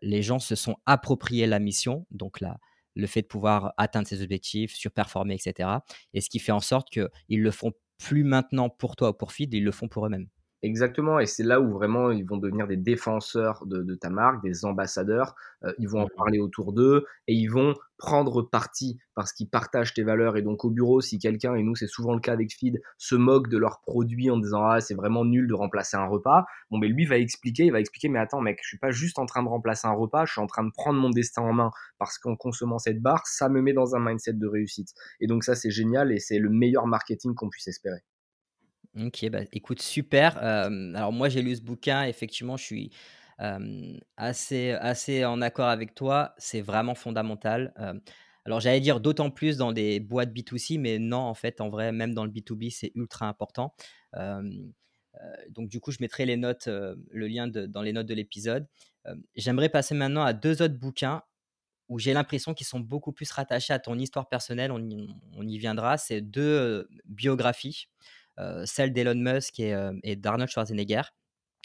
[0.02, 2.58] les gens se sont appropriés la mission, donc la,
[2.96, 5.68] le fait de pouvoir atteindre ses objectifs, surperformer, etc.
[6.14, 9.32] Et ce qui fait en sorte qu'ils le font plus maintenant pour toi ou pour
[9.32, 10.28] Feed, ils le font pour eux-mêmes.
[10.66, 14.64] Exactement, et c'est là où vraiment ils vont devenir des défenseurs de, ta marque, des
[14.64, 15.37] ambassadeurs.
[15.62, 19.94] Euh, ils vont en parler autour d'eux et ils vont prendre parti parce qu'ils partagent
[19.94, 20.37] tes valeurs.
[20.37, 23.14] Et donc au bureau, si quelqu'un, et nous c'est souvent le cas avec Feed, se
[23.14, 26.79] moque de leurs produits en disant ah c'est vraiment nul de remplacer un repas, bon
[26.79, 29.26] mais lui va expliquer, il va expliquer mais attends mec, je suis pas juste en
[29.26, 31.70] train de remplacer un repas, je suis en train de prendre mon destin en main
[32.00, 34.88] parce qu'en consommant cette barre, ça me met dans un mindset de réussite.
[35.20, 38.00] Et donc ça c'est génial et c'est le meilleur marketing qu'on puisse espérer.
[38.98, 40.38] Ok, bah, écoute, super.
[40.38, 42.04] alors moi, j'ai lu ce bouquin.
[42.04, 42.90] Effectivement, je suis
[44.16, 46.35] assez, assez en accord avec toi.
[46.38, 47.74] C'est vraiment fondamental.
[48.44, 51.92] alors j'allais dire d'autant plus dans des boîtes B2C, mais non, en fait, en vrai,
[51.92, 53.74] même dans le B2B, c'est ultra important.
[55.50, 58.66] donc du coup, je mettrai les notes, le lien dans les notes de l'épisode.
[59.35, 61.22] J'aimerais passer maintenant à deux autres bouquins
[61.88, 64.72] où j'ai l'impression qu'ils sont beaucoup plus rattachés à ton histoire personnelle.
[64.72, 64.80] On
[65.37, 65.98] on y viendra.
[65.98, 67.88] C'est deux biographies.
[68.38, 71.03] Euh, celle d'Elon Musk euh, et, d'Arnold Schwarzenegger.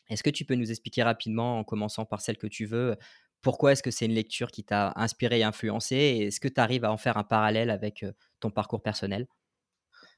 [0.10, 2.96] Est-ce que tu peux nous expliquer rapidement, en commençant par celle que tu veux,
[3.42, 6.62] pourquoi est-ce que c'est une lecture qui t'a inspiré et influencé et est-ce que tu
[6.62, 9.28] arrives à en faire un parallèle avec euh, ton parcours personnel?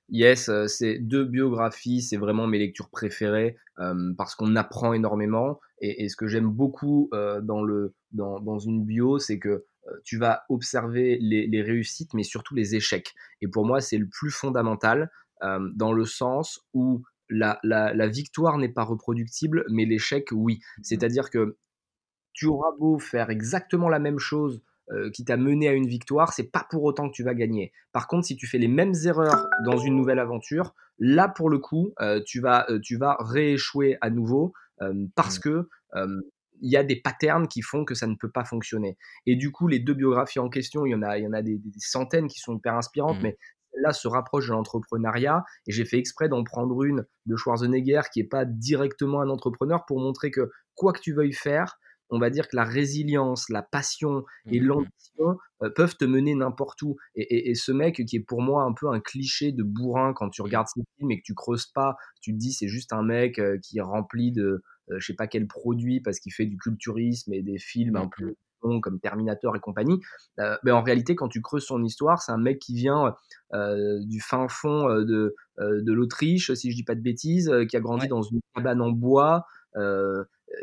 [0.09, 3.55] Yes, c'est deux biographies, c'est vraiment mes lectures préférées
[4.17, 5.61] parce qu'on apprend énormément.
[5.79, 9.65] Et, ce que j'aime beaucoup dans, le, dans, dans, une bio, c'est que
[10.03, 13.13] tu vas observer les, les, réussites, mais surtout les échecs.
[13.41, 15.09] Et pour moi, c'est le plus fondamental
[15.41, 17.59] euh, dans le sens où la,
[18.07, 20.55] victoire n'est pas reproductible, mais l'échec, oui.
[20.55, 21.57] Mmh C'est-à-dire que
[22.33, 26.33] tu auras beau faire exactement la même chose euh, qui t'a mené à une victoire,
[26.33, 27.71] c'est pas pour autant que tu vas gagner.
[27.91, 31.59] Par contre, si tu fais les mêmes erreurs dans une nouvelle aventure, là pour le
[31.59, 34.53] coup, euh, tu vas tu vas rééchouer à nouveau
[35.15, 35.41] parce mmh.
[35.41, 35.67] que
[36.63, 38.97] il y a des patterns qui font que ça ne peut pas fonctionner.
[39.25, 41.33] Et du coup, les deux biographies en question, il y en a, il y en
[41.33, 43.23] a des, centaines qui sont hyper inspirantes, mmh.
[43.23, 43.37] mais
[43.75, 48.21] là se rapproche de l'entrepreneuriat et j'ai fait exprès d'en prendre une de Schwarzenegger qui
[48.21, 51.77] n'est pas directement un entrepreneur pour montrer que quoi que tu veuilles faire,
[52.09, 56.35] on va dire que la résilience, la passion et mmh l'ambition euh, peuvent te mener
[56.35, 56.95] n'importe où.
[57.15, 60.41] Et, ce mec qui est pour moi un peu un cliché de bourrin quand tu
[60.41, 63.39] regardes ses films et que tu creuses pas, tu te dis c'est juste un mec
[63.39, 66.45] euh, qui est rempli de je euh, je sais pas quel produit parce qu'il fait
[66.45, 68.35] du culturisme et des films un mmh
[68.81, 69.99] comme Terminator et compagnie.
[70.39, 73.15] Euh, mais en réalité, quand tu creuses son histoire, c'est un mec qui vient
[73.53, 77.77] euh, du fin fond euh, de, de l'Autriche, si je dis pas de bêtises, qui
[77.77, 79.45] a grandi dans une cabane en bois,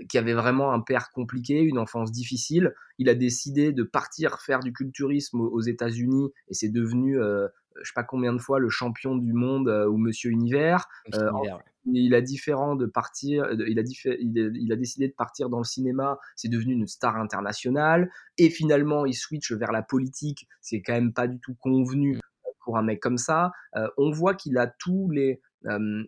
[0.09, 2.75] qui avait vraiment un père compliqué, une enfance difficile.
[2.99, 7.95] Il a décidé de partir faire du culturisme aux États-Unis et c'est devenu je sais
[7.95, 10.89] pas combien de fois le champion du monde ou Monsieur Univers.
[11.85, 13.83] Il a différent de partir, il a,
[14.21, 18.11] il, a, décidé de partir dans le cinéma, c'est devenu une star internationale.
[18.39, 22.21] Et finalement, il switch vers la politique, c'est quand même pas du tout convenu mmh.
[22.65, 23.53] pour un mec comme ça.
[23.97, 25.41] on voit qu'il a tous les,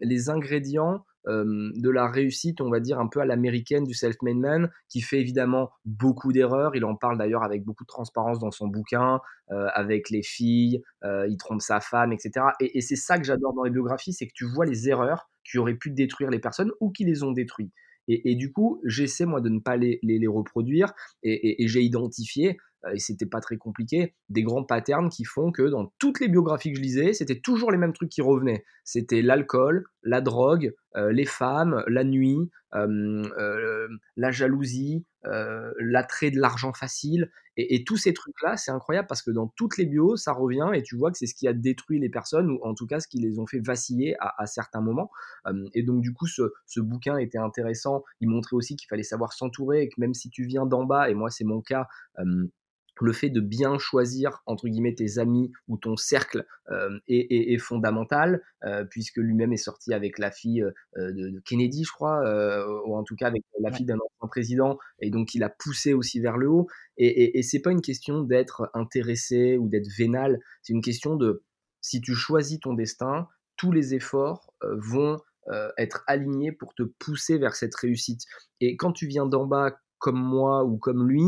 [0.01, 4.71] les ingrédients de la réussite, on va dire, un peu à l'américaine du self-made man,
[4.89, 6.75] qui fait évidemment beaucoup d'erreurs.
[6.75, 11.37] Il en parle d'ailleurs avec beaucoup de transparence dans son bouquin, avec les filles, il
[11.39, 12.47] trompe sa femme, etc.
[12.61, 15.59] Et, c'est ça que j'adore dans les biographies, c'est que tu vois les erreurs qui
[15.59, 17.73] auraient pu détruire les personnes ou qui les ont détruites.
[18.09, 22.59] Et, du coup, j'essaie moi de ne pas les, les, reproduire et, j'ai identifié
[22.93, 26.73] et c'était pas très compliqué, des grands patterns qui font que dans toutes les biographies
[26.73, 28.65] que je lisais, c'était toujours les mêmes trucs qui revenaient.
[28.83, 37.31] C'était l'alcool, la drogue, les femmes, la nuit, la jalousie, l'attrait de l'argent facile.
[37.57, 40.83] Et, tous ces trucs-là, c'est incroyable parce que dans toutes les bios, ça revient et
[40.83, 43.09] tu vois que c'est ce qui a détruit les personnes ou en tout cas ce
[43.09, 45.11] qui les ont fait vaciller à, certains moments.
[45.75, 48.05] et donc du coup, ce, ce, bouquin était intéressant.
[48.21, 51.11] Il montrait aussi qu'il fallait savoir s'entourer et que même si tu viens d'en bas,
[51.11, 51.87] et moi c'est mon cas,
[53.03, 58.43] le fait de bien choisir entre guillemets tes amis ou ton cercle euh, est, fondamental
[58.65, 62.23] euh, puisque lui-même est sorti avec la fille euh, de, Kennedy je crois
[62.87, 65.93] ou en tout cas avec la fille d'un ancien président et donc il a poussé
[65.93, 66.69] aussi vers le haut.
[66.97, 71.43] Et, et, c'est pas une question d'être intéressé ou d'être vénal c'est une question de
[71.81, 75.19] si tu choisis ton destin tous les efforts vont
[75.77, 78.23] être alignés pour te pousser vers cette réussite.
[78.61, 81.25] Et quand tu viens d'en bas comme moi ou comme lui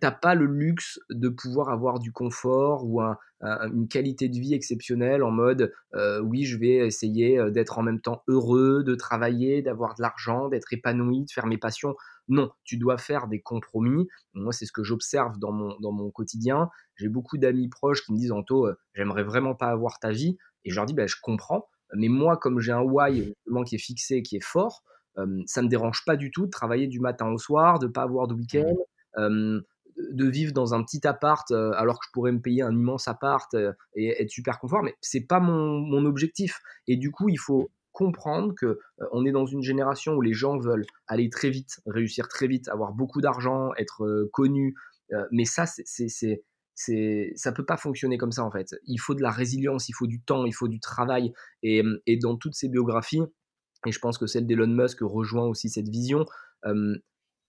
[0.00, 3.00] t'as pas le luxe de pouvoir avoir du confort ou
[3.40, 5.72] une qualité de vie exceptionnelle en mode
[6.22, 10.72] oui je vais essayer d'être en même temps heureux, de travailler, d'avoir de l'argent, d'être
[10.72, 11.96] épanoui, de faire mes passions.
[12.28, 14.06] Non, tu dois faire des compromis.
[14.34, 16.68] Moi c'est ce que j'observe dans mon, dans mon quotidien.
[16.96, 20.36] J'ai beaucoup d'amis proches qui me disent Anto, j'aimerais vraiment pas avoir ta vie.
[20.64, 23.34] Et je leur dis, bah, je comprends, mais moi comme j'ai un why
[23.66, 24.84] qui est fixé, qui est fort,
[25.46, 28.28] ça me dérange pas du tout de travailler du matin au soir, de pas avoir
[28.28, 28.74] de week-end,
[29.18, 33.54] de vivre dans un petit appart alors que je pourrais me payer un immense appart
[33.94, 36.60] et être super confort, mais c'est pas mon, objectif.
[36.86, 38.78] Et du coup, il faut comprendre que
[39.12, 42.68] on est dans une génération où les gens veulent aller très vite, réussir très vite,
[42.68, 44.74] avoir beaucoup d'argent, être connu.
[45.30, 46.08] mais ça, c'est
[46.74, 48.74] c'est ça peut pas fonctionner comme ça en fait.
[48.86, 51.32] Il faut de la résilience, il faut du temps, il faut du travail.
[51.62, 53.22] Et, et dans toutes ces biographies,
[53.86, 56.24] et je pense que celle d'Elon Musk rejoint aussi cette vision,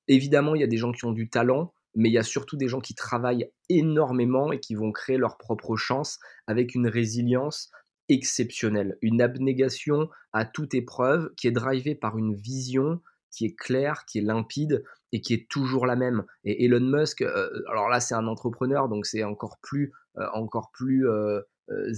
[0.07, 2.57] Évidemment, il y a des gens qui ont du talent, mais il y a surtout
[2.57, 7.71] des gens qui travaillent énormément et qui vont créer leur propre chance avec une résilience
[8.09, 14.05] exceptionnelle, une abnégation à toute épreuve qui est drivée par une vision qui est claire,
[14.05, 16.23] qui est limpide et qui est toujours la même.
[16.43, 20.71] Et Elon Musk, euh, alors là c'est un entrepreneur, donc c'est encore plus, euh, encore
[20.71, 21.41] plus euh,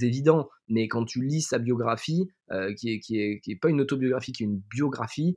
[0.01, 0.49] évident.
[0.69, 2.29] Mais quand tu lis sa biographie,
[2.77, 5.35] qui est, qui, est, qui est pas une autobiographie, qui est une biographie,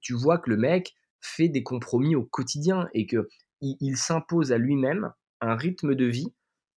[0.00, 3.28] tu vois que le mec, fait des compromis au quotidien et que
[3.60, 6.32] il, s'impose à lui-même un rythme de vie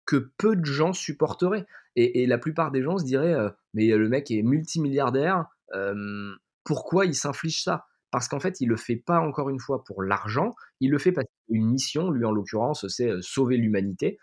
[0.06, 1.68] que peu de gens supporteraient.
[1.96, 5.46] Et, la plupart des gens se diraient euh, mais le mec est multimilliardaire,
[6.64, 7.86] pourquoi il s'inflige ça?
[8.12, 11.14] Parce qu'en fait, il le fait pas encore une fois pour l'argent, il le fait
[11.14, 14.18] parce une mission, lui en l'occurrence, c'est sauver l'humanité.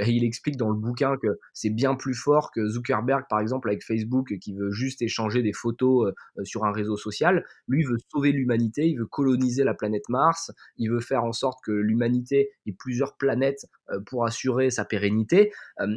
[0.00, 3.68] Et il explique dans le bouquin que c'est bien plus fort que Zuckerberg, par exemple,
[3.68, 7.44] avec Facebook, qui veut juste échanger des photos sur un réseau social.
[7.68, 11.58] Lui veut sauver l'humanité, il veut coloniser la planète Mars, il veut faire en sorte
[11.64, 13.66] que l'humanité ait plusieurs planètes
[14.06, 15.52] pour assurer sa pérennité.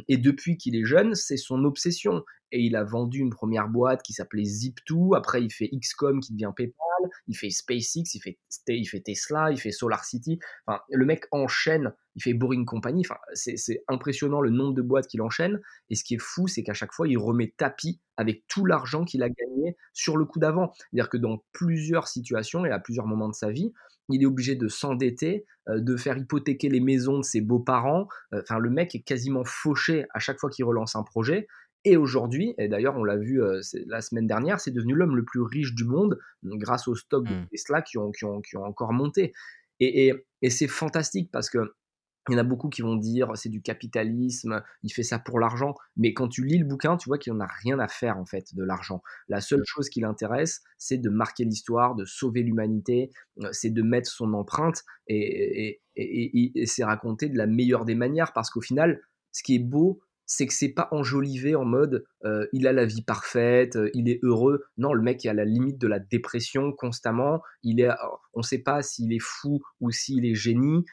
[0.08, 4.02] Et depuis qu'il est jeune, c'est son obsession et il a vendu une première boîte
[4.02, 5.16] qui s'appelait Zip2.
[5.16, 9.50] Après, il fait XCOM qui devient PayPal, il fait SpaceX, il fait, il fait Tesla,
[9.50, 10.38] il fait Solar City.
[10.66, 13.02] Enfin, le mec enchaîne, il fait Boring Company.
[13.06, 15.60] Enfin, c'est impressionnant le nombre de boîtes qu'il enchaîne.
[15.90, 19.04] Et ce qui est fou, c'est qu'à chaque fois, il remet tapis avec tout l'argent
[19.04, 20.72] qu'il a gagné sur le coup d'avant.
[20.74, 23.72] C'est-à-dire que dans plusieurs situations et à plusieurs moments de sa vie,
[24.08, 28.08] il est obligé de s'endetter, euh, de faire hypothéquer les maisons de ses beaux-parents.
[28.32, 31.46] Euh, enfin, le mec est quasiment fauché à chaque fois qu'il relance un projet.
[31.84, 35.24] Et aujourd'hui, et d'ailleurs on l'a vu euh, la semaine dernière, c'est devenu l'homme le
[35.24, 37.46] plus riche du monde grâce aux stocks de mmh.
[37.52, 39.32] Tesla qui ont, qui ont, qui ont encore monté.
[39.80, 40.12] Et,
[40.42, 41.74] et, c'est fantastique parce que
[42.28, 45.40] il y en a beaucoup qui vont dire c'est du capitalisme, il fait ça pour
[45.40, 45.74] l'argent.
[45.96, 48.26] Mais quand tu lis le bouquin, tu vois qu'il n'en a rien à faire en
[48.26, 49.02] fait de l'argent.
[49.28, 49.66] La seule mmh.
[49.66, 53.10] chose qui l'intéresse, c'est de marquer l'histoire, de sauver l'humanité,
[53.42, 57.94] euh, c'est de mettre son empreinte et, et, et c'est raconter de la meilleure des
[57.94, 59.00] manières parce qu'au final,
[59.32, 62.84] ce qui est beau, c'est que c'est pas enjolivé en mode euh, il a la
[62.84, 64.62] vie parfaite, euh, il est heureux.
[64.76, 67.42] Non, le mec est à la limite de la dépression constamment.
[67.62, 67.88] Il est,
[68.34, 70.84] on ne sait pas s'il est fou ou s'il est génie.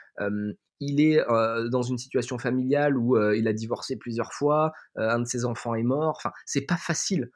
[0.80, 5.26] il est euh, dans une situation familiale où il a divorcé plusieurs fois, un de
[5.26, 6.16] ses enfants est mort.
[6.18, 7.30] Enfin, c'est pas facile.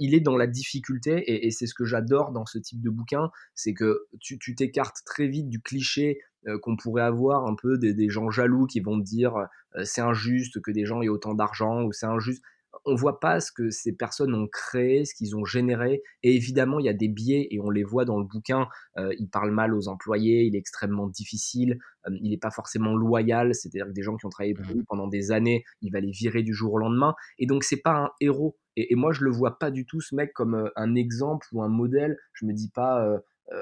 [0.00, 3.30] Il est dans la difficulté et, c'est ce que j'adore dans ce type de bouquin,
[3.54, 8.08] c'est que tu t'écartes très vite du cliché euh, qu'on pourrait avoir un peu des,
[8.10, 9.34] gens jaloux qui vont dire
[9.76, 12.42] euh, c'est injuste que des gens aient autant d'argent ou c'est injuste.
[12.84, 16.02] On voit pas ce que ces personnes ont créé, ce qu'ils ont généré.
[16.22, 18.66] Et évidemment, il y a des biais et on les voit dans le bouquin.
[18.98, 21.78] Euh, il parle mal aux employés, il est extrêmement difficile,
[22.10, 23.54] il n'est pas forcément loyal.
[23.54, 24.74] C'est-à-dire que des gens qui ont travaillé pour mmh.
[24.74, 27.14] lui pendant des années, il va les virer du jour au lendemain.
[27.38, 28.58] Et donc, c'est pas un héros.
[28.76, 31.68] Et, moi, je le vois pas du tout ce mec comme un exemple ou un
[31.68, 32.18] modèle.
[32.32, 33.06] Je me dis pas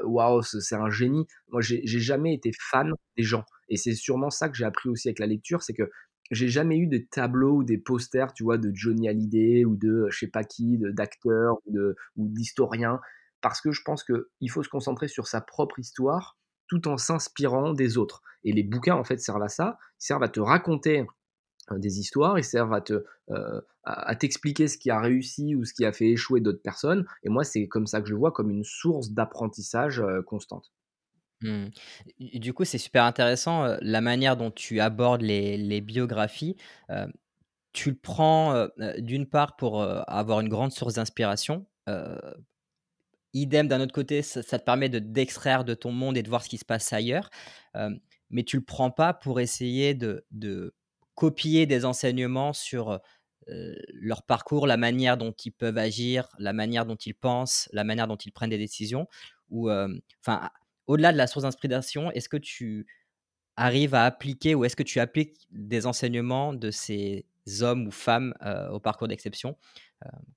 [0.04, 1.26] waouh, c'est un génie.
[1.48, 3.44] Moi, j'ai jamais été fan des gens.
[3.68, 5.90] Et c'est sûrement ça que j'ai appris aussi avec la lecture, c'est que
[6.30, 10.06] j'ai jamais eu des tableaux ou des posters, tu vois, de Johnny Hallyday ou de
[10.10, 13.00] je sais pas qui, d'acteurs ou d'historiens,
[13.42, 17.74] parce que je pense qu'il faut se concentrer sur sa propre histoire tout en s'inspirant
[17.74, 18.22] des autres.
[18.44, 21.04] Et les bouquins, en fait, servent à ça, ils servent à te raconter euh,
[21.70, 25.74] des histoires, ils servent à te euh, à t'expliquer ce qui a réussi ou ce
[25.74, 27.04] qui a fait échouer d'autres personnes.
[27.24, 30.72] Et moi, c'est comme ça que je vois comme une source d'apprentissage euh, constante.
[31.40, 31.66] Mmh.
[32.20, 36.56] Du coup, c'est super intéressant la manière dont tu abordes les, biographies.
[37.72, 41.66] tu le prends d'une part pour avoir une grande source d'inspiration.
[43.32, 46.44] idem d'un autre côté, ça, te permet de d'extraire de ton monde et de voir
[46.44, 47.28] ce qui se passe ailleurs.
[48.30, 50.72] mais tu le prends pas pour essayer de, de
[51.14, 53.00] copier des enseignements sur
[53.48, 58.06] leur parcours, la manière dont ils peuvent agir, la manière dont ils pensent, la manière
[58.06, 59.06] dont ils prennent des décisions.
[59.50, 60.50] Ou, enfin,
[60.86, 62.86] au-delà de la source d'inspiration, est-ce que tu
[63.56, 67.26] arrives à appliquer ou est-ce que tu appliques des enseignements de ces
[67.60, 68.34] hommes ou femmes
[68.72, 69.56] au parcours d'exception?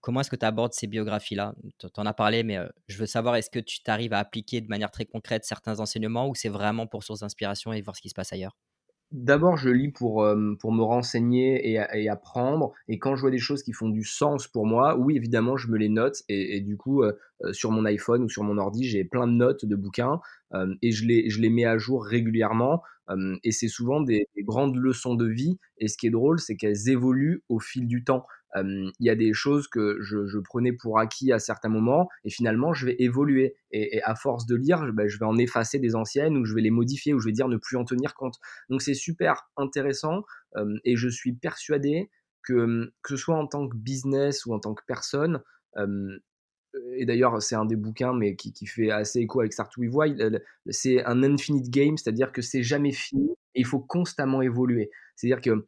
[0.02, 1.56] Comment est-ce que tu abordes ces biographies-là?
[1.80, 4.68] Tu en as parlé, mais je veux savoir, est-ce que tu t'arrives à appliquer de
[4.68, 8.10] manière très concrète certains enseignements ou c'est vraiment pour source d'inspiration et voir ce qui
[8.10, 8.58] se passe ailleurs?
[9.16, 10.28] D'abord, je lis pour,
[10.60, 12.74] pour me renseigner et, apprendre.
[12.88, 15.70] Et quand je vois des choses qui font du sens pour moi, oui, évidemment, je
[15.70, 16.22] me les note.
[16.28, 17.02] Et, du coup,
[17.52, 20.20] sur mon iPhone ou sur mon ordi, j'ai plein de notes de bouquins
[20.82, 22.82] et je les, je les mets à jour régulièrement.
[23.44, 25.58] et c'est souvent des, grandes leçons de vie.
[25.78, 28.26] Et ce qui est drôle, c'est qu'elles évoluent au fil du temps
[28.64, 32.74] il y a des choses que je, prenais pour acquis à certains moments et finalement
[32.74, 36.38] je vais évoluer et, à force de lire bah, je vais en effacer des anciennes
[36.38, 38.36] ou je vais les modifier ou je vais dire ne plus en tenir compte
[38.70, 40.24] donc c'est super intéressant
[40.84, 42.10] et je suis persuadé
[42.44, 45.42] que que ce soit en tant que business ou en tant que personne
[46.98, 49.82] et d'ailleurs, c'est un des bouquins, mais qui, fait assez écho avec Start to
[50.70, 54.92] C'est un infinite game, c'est-à-dire que c'est jamais fini et il faut constamment évoluer.
[55.16, 55.68] C'est-à-dire que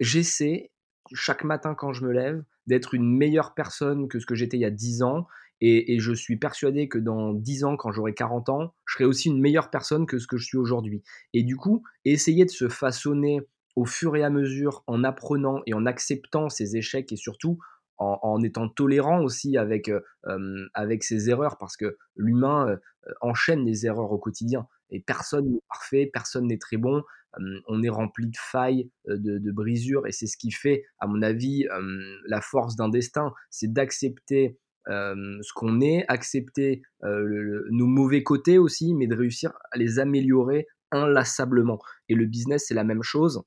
[0.00, 0.72] j'essaie
[1.14, 4.60] chaque matin quand je me lève, d'être une meilleure personne que ce que j'étais il
[4.60, 5.26] y a 10 ans.
[5.64, 9.28] Et, je suis persuadé que dans 10 ans, quand j'aurai 40 ans, je serai aussi
[9.28, 11.04] une meilleure personne que ce que je suis aujourd'hui.
[11.34, 13.40] Et du coup, essayer de se façonner
[13.76, 17.58] au fur et à mesure en apprenant et en acceptant ses échecs et surtout
[17.98, 22.76] en, étant tolérant aussi avec, euh, avec ses erreurs parce que l'humain euh,
[23.20, 27.02] enchaîne les erreurs au quotidien et personne n'est parfait, personne n'est très bon
[27.66, 31.66] on est rempli de failles, de, brisures, et c'est ce qui fait, à mon avis,
[32.26, 39.06] la force d'un destin, c'est d'accepter ce qu'on est, accepter nos mauvais côtés aussi, mais
[39.06, 41.78] de réussir à les améliorer inlassablement.
[42.08, 43.42] Et le business, c'est la même chose.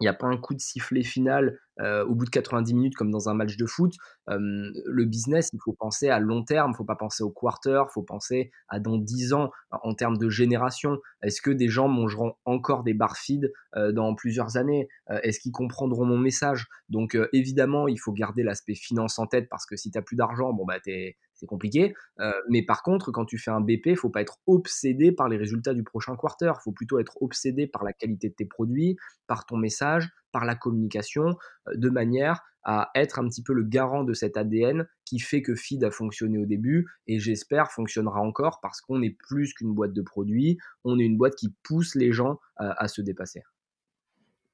[0.00, 2.94] Il n'y a pas un coup de sifflet final euh, au bout de 90 minutes
[2.94, 3.94] comme dans un match de foot.
[4.28, 7.82] le business, il faut penser à long terme, il ne faut pas penser au quarter,
[7.88, 10.98] il faut penser à dans 10 ans en termes de génération.
[11.22, 14.88] Est-ce que des gens mangeront encore des bar feed euh, dans plusieurs années?
[15.10, 16.66] Euh, Est-ce qu'ils comprendront mon message?
[16.88, 20.16] Donc évidemment, il faut garder l'aspect finance en tête parce que si tu n'as plus
[20.16, 21.94] d'argent, bon bah t'es c'est compliqué.
[22.20, 25.36] Euh, mais par contre, quand tu fais un BP, faut pas être obsédé par les
[25.36, 26.52] résultats du prochain quarter.
[26.64, 28.96] Faut plutôt être obsédé par la qualité de tes produits,
[29.26, 31.36] par ton message, par la communication,
[31.68, 35.40] euh, de manière à être un petit peu le garant de cet ADN qui fait
[35.40, 39.72] que Feed a fonctionné au début et j'espère fonctionnera encore parce qu'on est plus qu'une
[39.72, 43.44] boîte de produits, on est une boîte qui pousse les gens à se dépasser.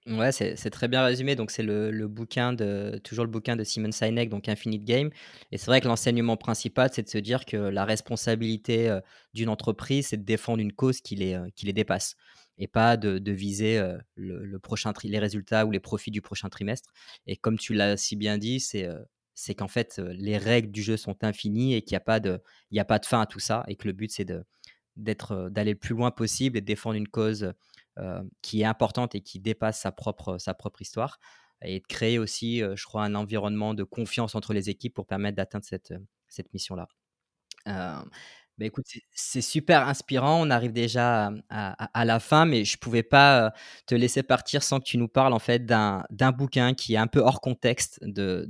[0.07, 1.37] Ouais, c'est très bien résumé.
[1.37, 5.11] Donc, c'est le, bouquin de, toujours le bouquin de Simon Sinek, donc Infinite Game.
[5.53, 9.01] Et c'est vrai que l'enseignement principal, c'est de se dire que la responsabilité euh,
[9.33, 12.17] d'une entreprise, c'est de défendre une cause qui les, euh, qui les dépasse
[12.59, 16.93] et pas de, viser euh, le, prochain les résultats ou les profits du prochain trimestre.
[17.29, 21.23] Et comme tu l'as si bien dit, c'est qu'en fait, les règles du jeu sont
[21.23, 22.41] infinies et qu'il n'y a, pas de,
[22.77, 24.27] a pas de fin à tout ça et que le but, c'est
[24.97, 27.53] d'aller le plus loin possible et de défendre une cause
[28.41, 30.39] qui est importante et qui dépasse sa propre,
[30.81, 31.19] histoire
[31.65, 35.07] et de créer aussi, euh, je crois, un environnement de confiance entre les équipes pour
[35.07, 36.89] permettre d'atteindre cette, euh, cette mission-là.
[38.59, 40.47] Bah, écoute, c'est super inspirant.
[40.47, 43.55] On arrive déjà à, la fin, mais je ne pouvais pas
[43.87, 46.05] te laisser partir sans que tu nous parles en fait d'un
[46.37, 48.47] bouquin qui est un peu hors contexte de,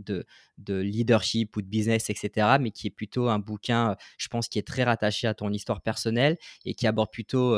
[0.59, 4.59] de, leadership ou de business, etc., mais qui est plutôt un bouquin, je pense, qui
[4.59, 7.57] est très rattaché à ton histoire personnelle et qui aborde plutôt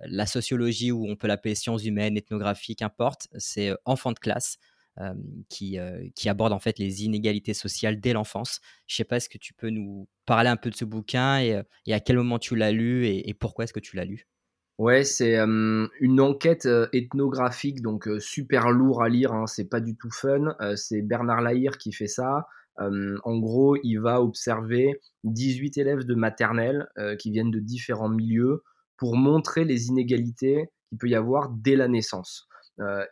[0.00, 4.58] la sociologie, ou on peut l'appeler sciences humaines, ethnographie, qu'importe, c'est euh, Enfant de classe.
[5.00, 5.12] Euh,
[5.48, 8.60] qui, euh, qui, aborde en fait les inégalités sociales dès l'enfance.
[8.86, 11.92] Je sais pas, est-ce que tu peux nous parler un peu de ce bouquin et,
[11.92, 14.28] à quel moment tu l'as lu et, pourquoi est-ce que tu l'as lu?
[14.78, 20.12] Ouais, c'est une enquête ethnographique, donc super lourd à lire, hein, c'est pas du tout
[20.12, 20.54] fun.
[20.76, 22.46] c'est Bernard Lahire qui fait ça.
[22.78, 26.86] en gros, il va observer 18 élèves de maternelle
[27.18, 28.62] qui viennent de différents milieux
[28.96, 32.48] pour montrer les inégalités qu'il peut y avoir dès la naissance.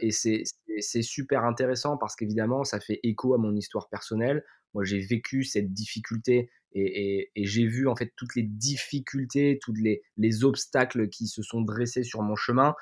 [0.01, 4.45] et c'est super intéressant parce qu'évidemment, ça fait écho à mon histoire personnelle.
[4.75, 10.03] Moi, j'ai vécu cette difficulté et, j'ai vu en fait toutes les difficultés, tous les,
[10.17, 12.75] les, obstacles qui se sont dressés sur mon chemin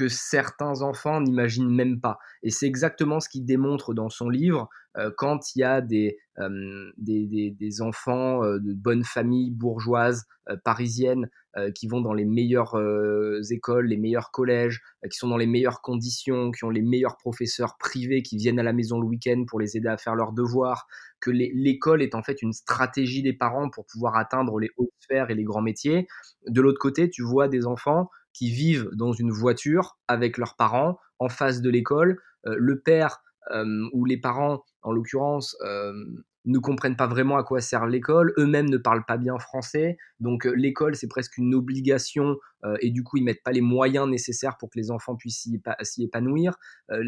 [0.00, 2.18] que certains enfants n'imaginent même pas.
[2.42, 6.16] Et c'est exactement ce qu'il démontre dans son livre euh, quand il y a des,
[6.96, 11.28] des, des, enfants euh, de bonnes familles bourgeoises euh, parisiennes
[11.74, 12.80] qui vont dans les meilleures
[13.50, 17.76] écoles, les meilleurs collèges, qui sont dans les meilleures conditions, qui ont les meilleurs professeurs
[17.76, 20.86] privés qui viennent à la maison le week-end pour les aider à faire leurs devoirs,
[21.18, 25.30] que l'école est en fait une stratégie des parents pour pouvoir atteindre les hautes sphères
[25.30, 26.06] et les grands métiers.
[26.46, 30.98] De l'autre côté, tu vois des enfants qui vivent dans une voiture avec leurs parents
[31.18, 32.18] en face de l'école.
[32.46, 33.22] Euh, le père
[33.52, 35.92] euh, ou les parents, en l'occurrence, euh,
[36.46, 40.46] ne comprennent pas vraiment à quoi sert l'école, eux-mêmes ne parlent pas bien français, donc
[40.46, 42.38] l'école c'est presque une obligation
[42.80, 45.46] et du coup ils mettent pas les moyens nécessaires pour que les enfants puissent
[45.82, 46.54] s'y épanouir.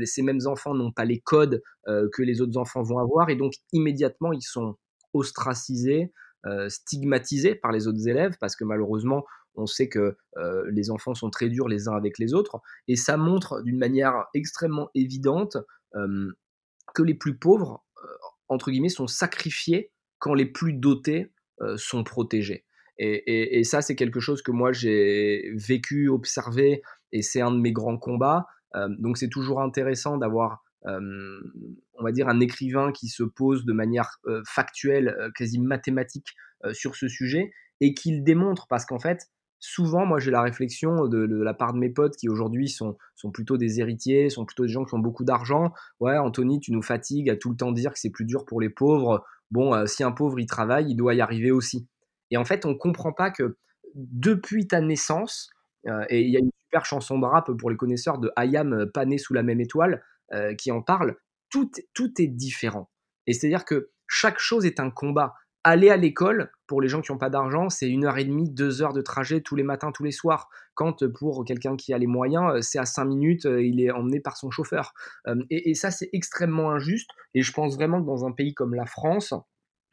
[0.04, 3.54] ces mêmes enfants n'ont pas les codes que les autres enfants vont avoir et donc
[3.72, 4.76] immédiatement ils sont
[5.14, 6.12] ostracisés,
[6.68, 11.30] stigmatisés par les autres élèves parce que malheureusement on sait que euh, les enfants sont
[11.30, 15.56] très durs les uns avec les autres, et ça montre d'une manière extrêmement évidente
[16.94, 18.08] que les plus pauvres, euh,
[18.48, 22.64] entre guillemets, sont sacrifiés quand les plus dotés euh, sont protégés.
[22.98, 27.72] Et, ça, c'est quelque chose que moi j'ai vécu, observé, et c'est un de mes
[27.72, 28.46] grands combats.
[28.74, 34.20] donc c'est toujours intéressant d'avoir, on va dire, un écrivain qui se pose de manière
[34.46, 36.28] factuelle, quasi mathématique
[36.72, 37.50] sur ce sujet,
[37.80, 39.26] et qu'il démontre, parce qu'en fait,
[39.62, 43.30] souvent, moi, j'ai la réflexion de, la part de mes potes qui aujourd'hui sont, sont
[43.30, 45.72] plutôt des héritiers, sont plutôt des gens qui ont beaucoup d'argent.
[46.00, 48.60] Ouais, Anthony, tu nous fatigues à tout le temps dire que c'est plus dur pour
[48.60, 49.24] les pauvres.
[49.52, 51.86] Bon, euh, si un pauvre il travaille, il doit y arriver aussi.
[52.32, 53.56] Et en fait, on ne comprend pas que
[53.94, 55.48] depuis ta naissance,
[55.86, 58.72] euh, et il y a une super chanson de rap pour les connaisseurs de Ayam,
[58.72, 60.02] euh, pas né sous la même étoile,
[60.56, 61.18] qui en parle,
[61.50, 62.88] tout, tout est différent.
[63.26, 65.34] Et c'est-à-dire que chaque chose est un combat
[65.64, 68.50] aller à l'école, pour les gens qui n'ont pas d'argent, c'est une heure et demie,
[68.50, 70.48] deux heures de trajet tous les matins, tous les soirs.
[70.74, 73.90] Quand pour quelqu'un qui a les moyens, euh, c'est à cinq minutes, euh, il est
[73.90, 74.94] emmené par son chauffeur.
[75.26, 77.10] Euh, et, et ça, c'est extrêmement injuste.
[77.34, 79.34] Et je pense vraiment que dans un pays comme la France,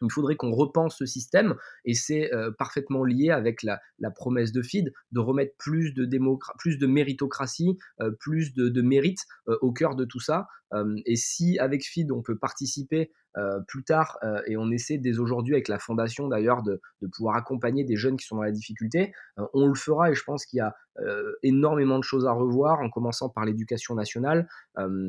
[0.01, 3.79] il faudrait qu'on repense ce système et c'est euh, parfaitement lié avec la,
[4.15, 6.07] promesse de FID de remettre plus de,
[6.57, 10.47] plus de méritocratie, euh, plus de, mérite euh, au cœur de tout ça.
[11.05, 13.11] et si avec FID on peut participer
[13.67, 16.79] plus tard et on essaie dès aujourd'hui avec la fondation d'ailleurs de,
[17.15, 19.13] pouvoir accompagner des jeunes qui sont dans la difficulté,
[19.53, 20.75] on le fera et je pense qu'il y a
[21.41, 24.47] énormément de choses à revoir en commençant par l'éducation nationale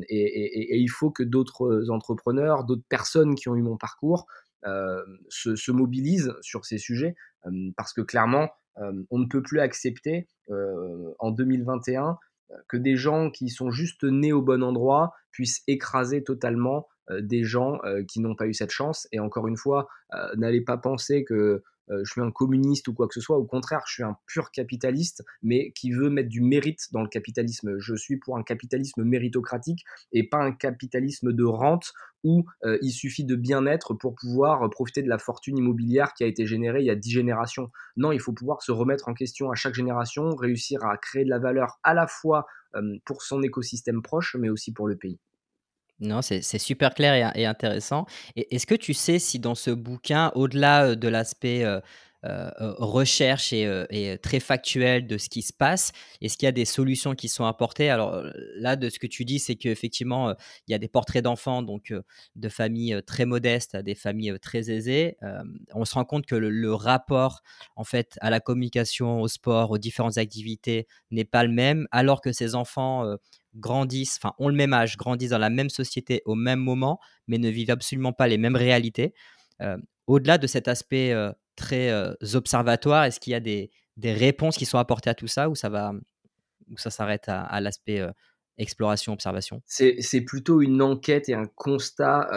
[0.09, 4.25] et, il faut que d'autres entrepreneurs, d'autres personnes qui ont eu mon parcours
[4.65, 7.15] euh, se, mobilisent sur ces sujets
[7.47, 10.27] euh, parce que clairement, euh, on ne peut plus accepter
[11.19, 12.17] en 2021
[12.67, 16.89] que des gens qui sont juste nés au bon endroit puissent écraser totalement
[17.21, 19.07] des gens qui n'ont pas eu cette chance.
[19.13, 19.87] Et encore une fois,
[20.35, 23.37] n'allez pas penser que je suis un communiste ou quoi que ce soit.
[23.37, 27.09] Au contraire, je suis un pur capitaliste, mais qui veut mettre du mérite dans le
[27.09, 27.77] capitalisme.
[27.79, 32.91] Je suis pour un capitalisme méritocratique et pas un capitalisme de rente où euh, il
[32.91, 36.85] suffit de bien-être pour pouvoir profiter de la fortune immobilière qui a été générée il
[36.85, 37.71] y a dix générations.
[37.97, 41.29] Non, il faut pouvoir se remettre en question à chaque génération, réussir à créer de
[41.29, 45.19] la valeur à la fois euh, pour son écosystème proche, mais aussi pour le pays.
[46.01, 48.05] Non, c'est super clair et, intéressant.
[48.35, 51.63] Est-ce que tu sais si dans ce bouquin, au-delà de l'aspect
[52.23, 55.91] recherche et, très factuel de ce qui se passe,
[56.21, 57.89] est-ce qu'il y a des solutions qui sont apportées?
[57.89, 58.23] Alors
[58.55, 60.35] là, de ce que tu dis, c'est qu'effectivement,
[60.67, 61.93] il y a des portraits d'enfants, donc
[62.35, 65.17] de familles très modestes à des familles très aisées.
[65.73, 67.41] on se rend compte que le, rapport,
[67.75, 72.21] en fait, à la communication, au sport, aux différentes activités n'est pas le même, alors
[72.21, 73.17] que ces enfants
[73.55, 77.37] grandissent, enfin ont le même âge, grandissent dans la même société au même moment, mais
[77.37, 79.13] ne vivent absolument pas les mêmes réalités.
[79.61, 81.91] Euh, au-delà de cet aspect euh, très
[82.33, 83.69] observatoire, est-ce qu'il y a des,
[84.03, 85.93] réponses qui sont apportées à tout ça ou ça va
[86.77, 88.01] ça s'arrête à, l'aspect
[88.57, 89.61] exploration, observation?
[89.65, 92.29] C'est plutôt une enquête et un constat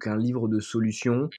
[0.00, 1.30] qu'un livre de solutions.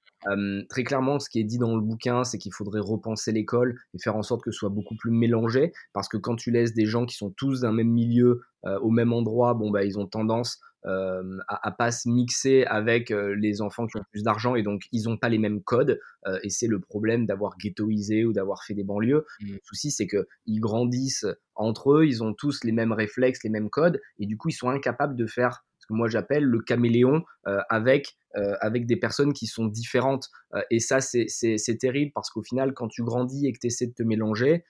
[0.69, 3.99] Très clairement, ce qui est dit dans le bouquin, c'est qu'il faudrait repenser l'école et
[3.99, 6.85] faire en sorte que ce soit beaucoup plus mélangé, parce que quand tu laisses des
[6.85, 10.59] gens qui sont tous d'un même milieu au même endroit, bon bah ils ont tendance
[10.85, 14.83] euh, à, à, pas se mixer avec les enfants qui ont plus d'argent et donc
[14.91, 15.99] ils n'ont pas les mêmes codes
[16.43, 19.25] et c'est le problème d'avoir ghettoisé ou d'avoir fait des banlieues.
[19.41, 19.53] Mmh.
[19.53, 23.49] Le souci c'est que ils grandissent entre eux, ils ont tous les mêmes réflexes, les
[23.49, 27.23] mêmes codes et du coup ils sont incapables de faire moi j'appelle le caméléon
[27.69, 30.29] avec avec des personnes qui sont différentes
[30.69, 33.93] et ça c'est terrible parce qu'au final quand tu grandis et que tu essaies de
[33.93, 34.63] te mélanger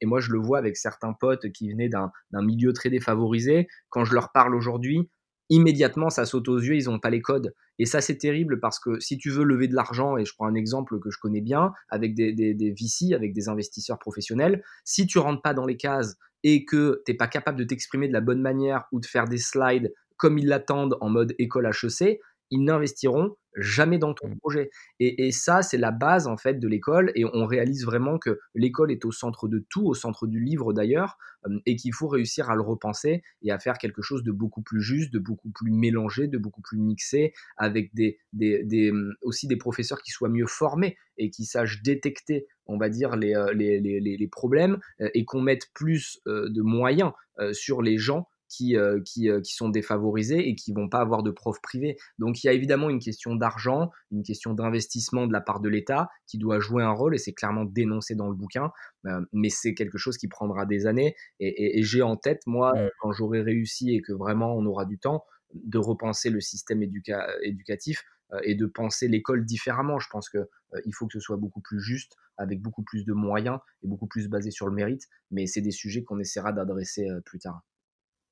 [0.00, 3.68] et moi, je le vois avec certains potes qui venaient d'un milieu très défavorisé.
[3.88, 5.08] Quand je leur parle aujourd'hui,
[5.48, 7.54] immédiatement, ça saute aux yeux, ils n'ont pas les codes.
[7.78, 10.46] Et ça, c'est terrible parce que si tu veux lever de l'argent, et je prends
[10.46, 14.62] un exemple que je connais bien, avec des, des, des VC, avec des investisseurs professionnels,
[14.84, 18.08] si tu rentres pas dans les cases et que tu n'es pas capable de t'exprimer
[18.08, 21.66] de la bonne manière ou de faire des slides comme ils l'attendent en mode école
[21.66, 24.38] HEC, ils n'investiront jamais dans ton mmh.
[24.38, 24.70] projet.
[25.00, 27.10] Et, ça, c'est la base en fait de l'école.
[27.14, 30.72] Et on réalise vraiment que l'école est au centre de tout, au centre du livre
[30.72, 31.16] d'ailleurs,
[31.64, 34.82] et qu'il faut réussir à le repenser et à faire quelque chose de beaucoup plus
[34.82, 38.92] juste, de beaucoup plus mélangé, de beaucoup plus mixé, avec des, des,
[39.22, 43.34] aussi des professeurs qui soient mieux formés et qui sachent détecter, on va dire, les,
[43.54, 47.12] les, les, les problèmes et qu'on mette plus de moyens
[47.52, 51.22] sur les gens qui, euh, qui, euh, qui, sont défavorisés et qui vont pas avoir
[51.22, 51.96] de profs privés.
[52.18, 55.68] Donc il y a évidemment une question d'argent, une question d'investissement de la part de
[55.68, 58.70] l'État qui doit jouer un rôle et c'est clairement dénoncé dans le bouquin,
[59.06, 63.12] euh, mais c'est quelque chose qui prendra des années et, j'ai en tête, moi, quand
[63.12, 65.24] j'aurai réussi et que vraiment on aura du temps,
[65.54, 68.04] de repenser le système éducatif
[68.42, 69.98] et de penser l'école différemment.
[69.98, 70.46] Je pense qu'il
[70.84, 74.06] il faut que ce soit beaucoup plus juste, avec beaucoup plus de moyens et beaucoup
[74.06, 77.62] plus basé sur le mérite, mais c'est des sujets qu'on essaiera d'adresser plus tard.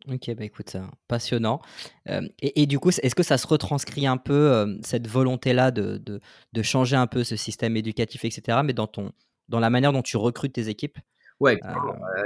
[0.07, 0.76] Ok, bah écoute,
[1.09, 1.62] passionnant.
[2.38, 6.96] et, du coup, est-ce que ça se retranscrit un peu cette volonté-là de, de, changer
[6.96, 9.12] un peu ce système éducatif, etc., mais dans, ton,
[9.48, 10.98] dans la manière dont tu recrutes tes équipes?
[11.40, 11.59] Ouais,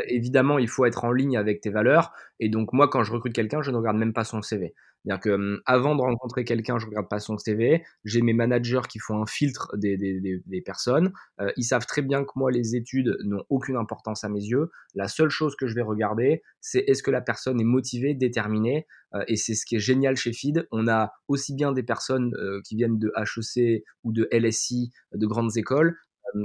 [0.08, 2.12] évidemment, il faut être en ligne avec tes valeurs.
[2.40, 4.74] Et donc, moi, quand je recrute quelqu'un, je ne regarde même pas son CV.
[5.08, 7.82] C'est-à-dire que avant de rencontrer quelqu'un, je regarde pas son CV.
[8.04, 11.12] J'ai mes managers qui font un filtre des, personnes.
[11.56, 14.70] Ils savent très bien que moi, les études n'ont aucune importance à mes yeux.
[14.94, 18.86] La seule chose que je vais regarder, c'est est-ce que la personne est motivée, déterminée.
[19.28, 20.68] Et c'est ce qui est génial chez FID.
[20.72, 22.34] On a aussi bien des personnes
[22.64, 25.96] qui viennent de HEC ou de LSI, de grandes écoles,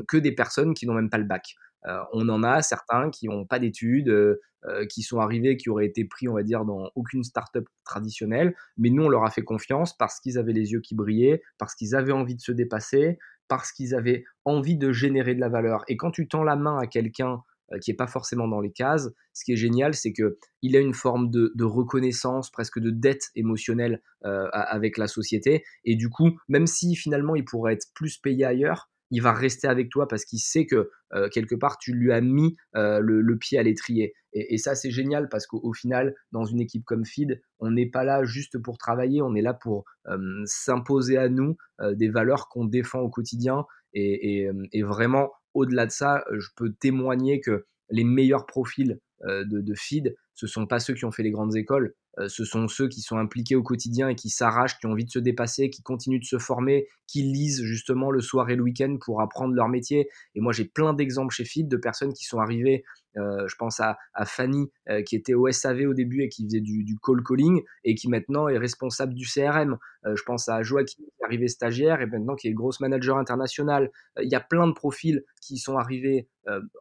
[0.08, 1.56] que des personnes qui n'ont même pas le bac.
[1.88, 5.70] Euh, on en a certains qui n'ont pas d'études, euh, euh, qui sont arrivés, qui
[5.70, 9.30] auraient été pris, on va dire, dans aucune startup traditionnelle, mais nous, on leur a
[9.30, 12.52] fait confiance parce qu'ils avaient les yeux qui brillaient, parce qu'ils avaient envie de se
[12.52, 15.84] dépasser, parce qu'ils avaient envie de générer de la valeur.
[15.88, 17.42] Et quand tu tends la main à quelqu'un
[17.82, 20.94] qui n'est pas forcément dans les cases, ce qui est génial, c'est qu'il a une
[20.94, 25.64] forme de, reconnaissance, presque de dette émotionnelle avec la société.
[25.84, 29.68] Et du coup, même si finalement il pourrait être plus payé ailleurs, il va rester
[29.68, 33.38] avec toi parce qu'il sait que euh, quelque part tu lui as mis euh, le,
[33.38, 34.16] pied à l'étrier.
[34.34, 38.04] Et, ça c'est génial parce qu'au final, dans une équipe comme Feed, on n'est pas
[38.04, 41.56] là juste pour travailler, on est là pour euh, s'imposer à nous
[41.92, 43.66] des valeurs qu'on défend au quotidien.
[43.94, 44.50] Et,
[44.82, 50.66] vraiment, au-delà de ça, je peux témoigner que les meilleurs profils de, Feed, ce sont
[50.66, 53.56] pas ceux qui ont fait les grandes écoles, euh, ce sont ceux qui sont impliqués
[53.56, 56.38] au quotidien et qui s'arrachent, qui ont envie de se dépasser, qui continuent de se
[56.38, 60.10] former, qui lisent justement le soir et le week-end pour apprendre leur métier.
[60.36, 62.84] Et moi, j'ai plein d'exemples chez FIT de personnes qui sont arrivées.
[63.18, 66.62] Euh, je pense à, Fanny euh, qui était au SAV au début et qui faisait
[66.62, 69.78] du, call calling et qui maintenant est responsable du CRM.
[70.04, 73.92] je pense à Joachim qui est arrivé stagiaire et maintenant qui est grosse manager international.
[74.22, 76.28] Il y a plein de profils qui sont arrivés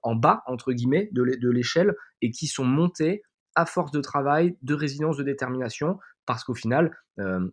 [0.02, 3.22] en bas entre guillemets de l'échelle et qui sont montés
[3.54, 7.48] à force de travail, de résilience, de détermination, parce qu'au final, euh,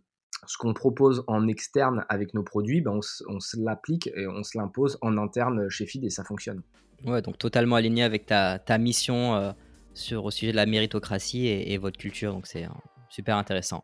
[0.46, 2.98] ce qu'on propose en externe avec nos produits, ben
[3.28, 6.62] on, se l'applique et on se l'impose en interne chez FID et ça fonctionne.
[7.04, 9.52] Ouais, donc totalement aligné avec ta, ta mission euh,
[9.94, 12.66] sur, au sujet de la méritocratie et, et votre culture, donc c'est
[13.10, 13.82] super intéressant.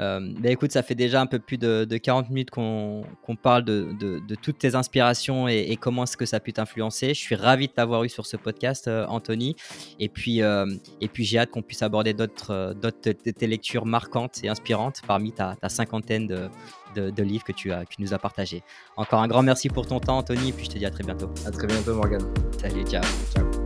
[0.00, 3.04] Euh, bah, écoute, ça fait déjà un peu plus de, 40 minutes qu'on
[3.42, 7.08] parle de, toutes tes inspirations et, comment est-ce que ça a pu t'influencer.
[7.08, 9.56] Je suis ravi de t'avoir eu sur ce podcast, euh, Anthony.
[9.98, 10.66] Et puis, euh,
[11.00, 15.32] et puis j'ai hâte qu'on puisse aborder d'autres de tes lectures marquantes et inspirantes parmi
[15.32, 18.62] ta, cinquantaine de, livres que tu, as, que tu nous as partagés.
[18.96, 21.04] Encore un grand merci pour ton temps, Anthony, et puis je te dis à très
[21.04, 21.30] bientôt.
[21.46, 22.22] À très bientôt, Morgan.
[22.58, 23.02] Salut, ciao.
[23.34, 23.61] Ciao.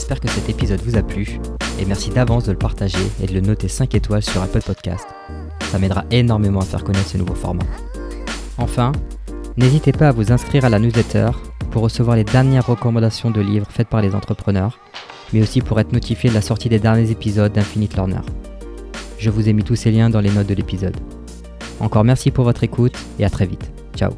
[0.00, 1.38] J'espère que cet épisode vous a plu
[1.78, 5.06] et merci d'avance de le partager et de le noter 5 étoiles sur Apple Podcast.
[5.70, 7.66] Ça m'aidera énormément à faire connaître ce nouveau format.
[8.56, 8.92] Enfin,
[9.58, 11.28] n'hésitez pas à vous inscrire à la newsletter
[11.70, 14.78] pour recevoir les dernières recommandations de livres faites par les entrepreneurs,
[15.34, 18.22] mais aussi pour être notifié de la sortie des derniers épisodes d'Infinite Learner.
[19.18, 20.96] Je vous ai mis tous ces liens dans les notes de l'épisode.
[21.78, 23.70] Encore merci pour votre écoute et à très vite.
[23.94, 24.12] Ciao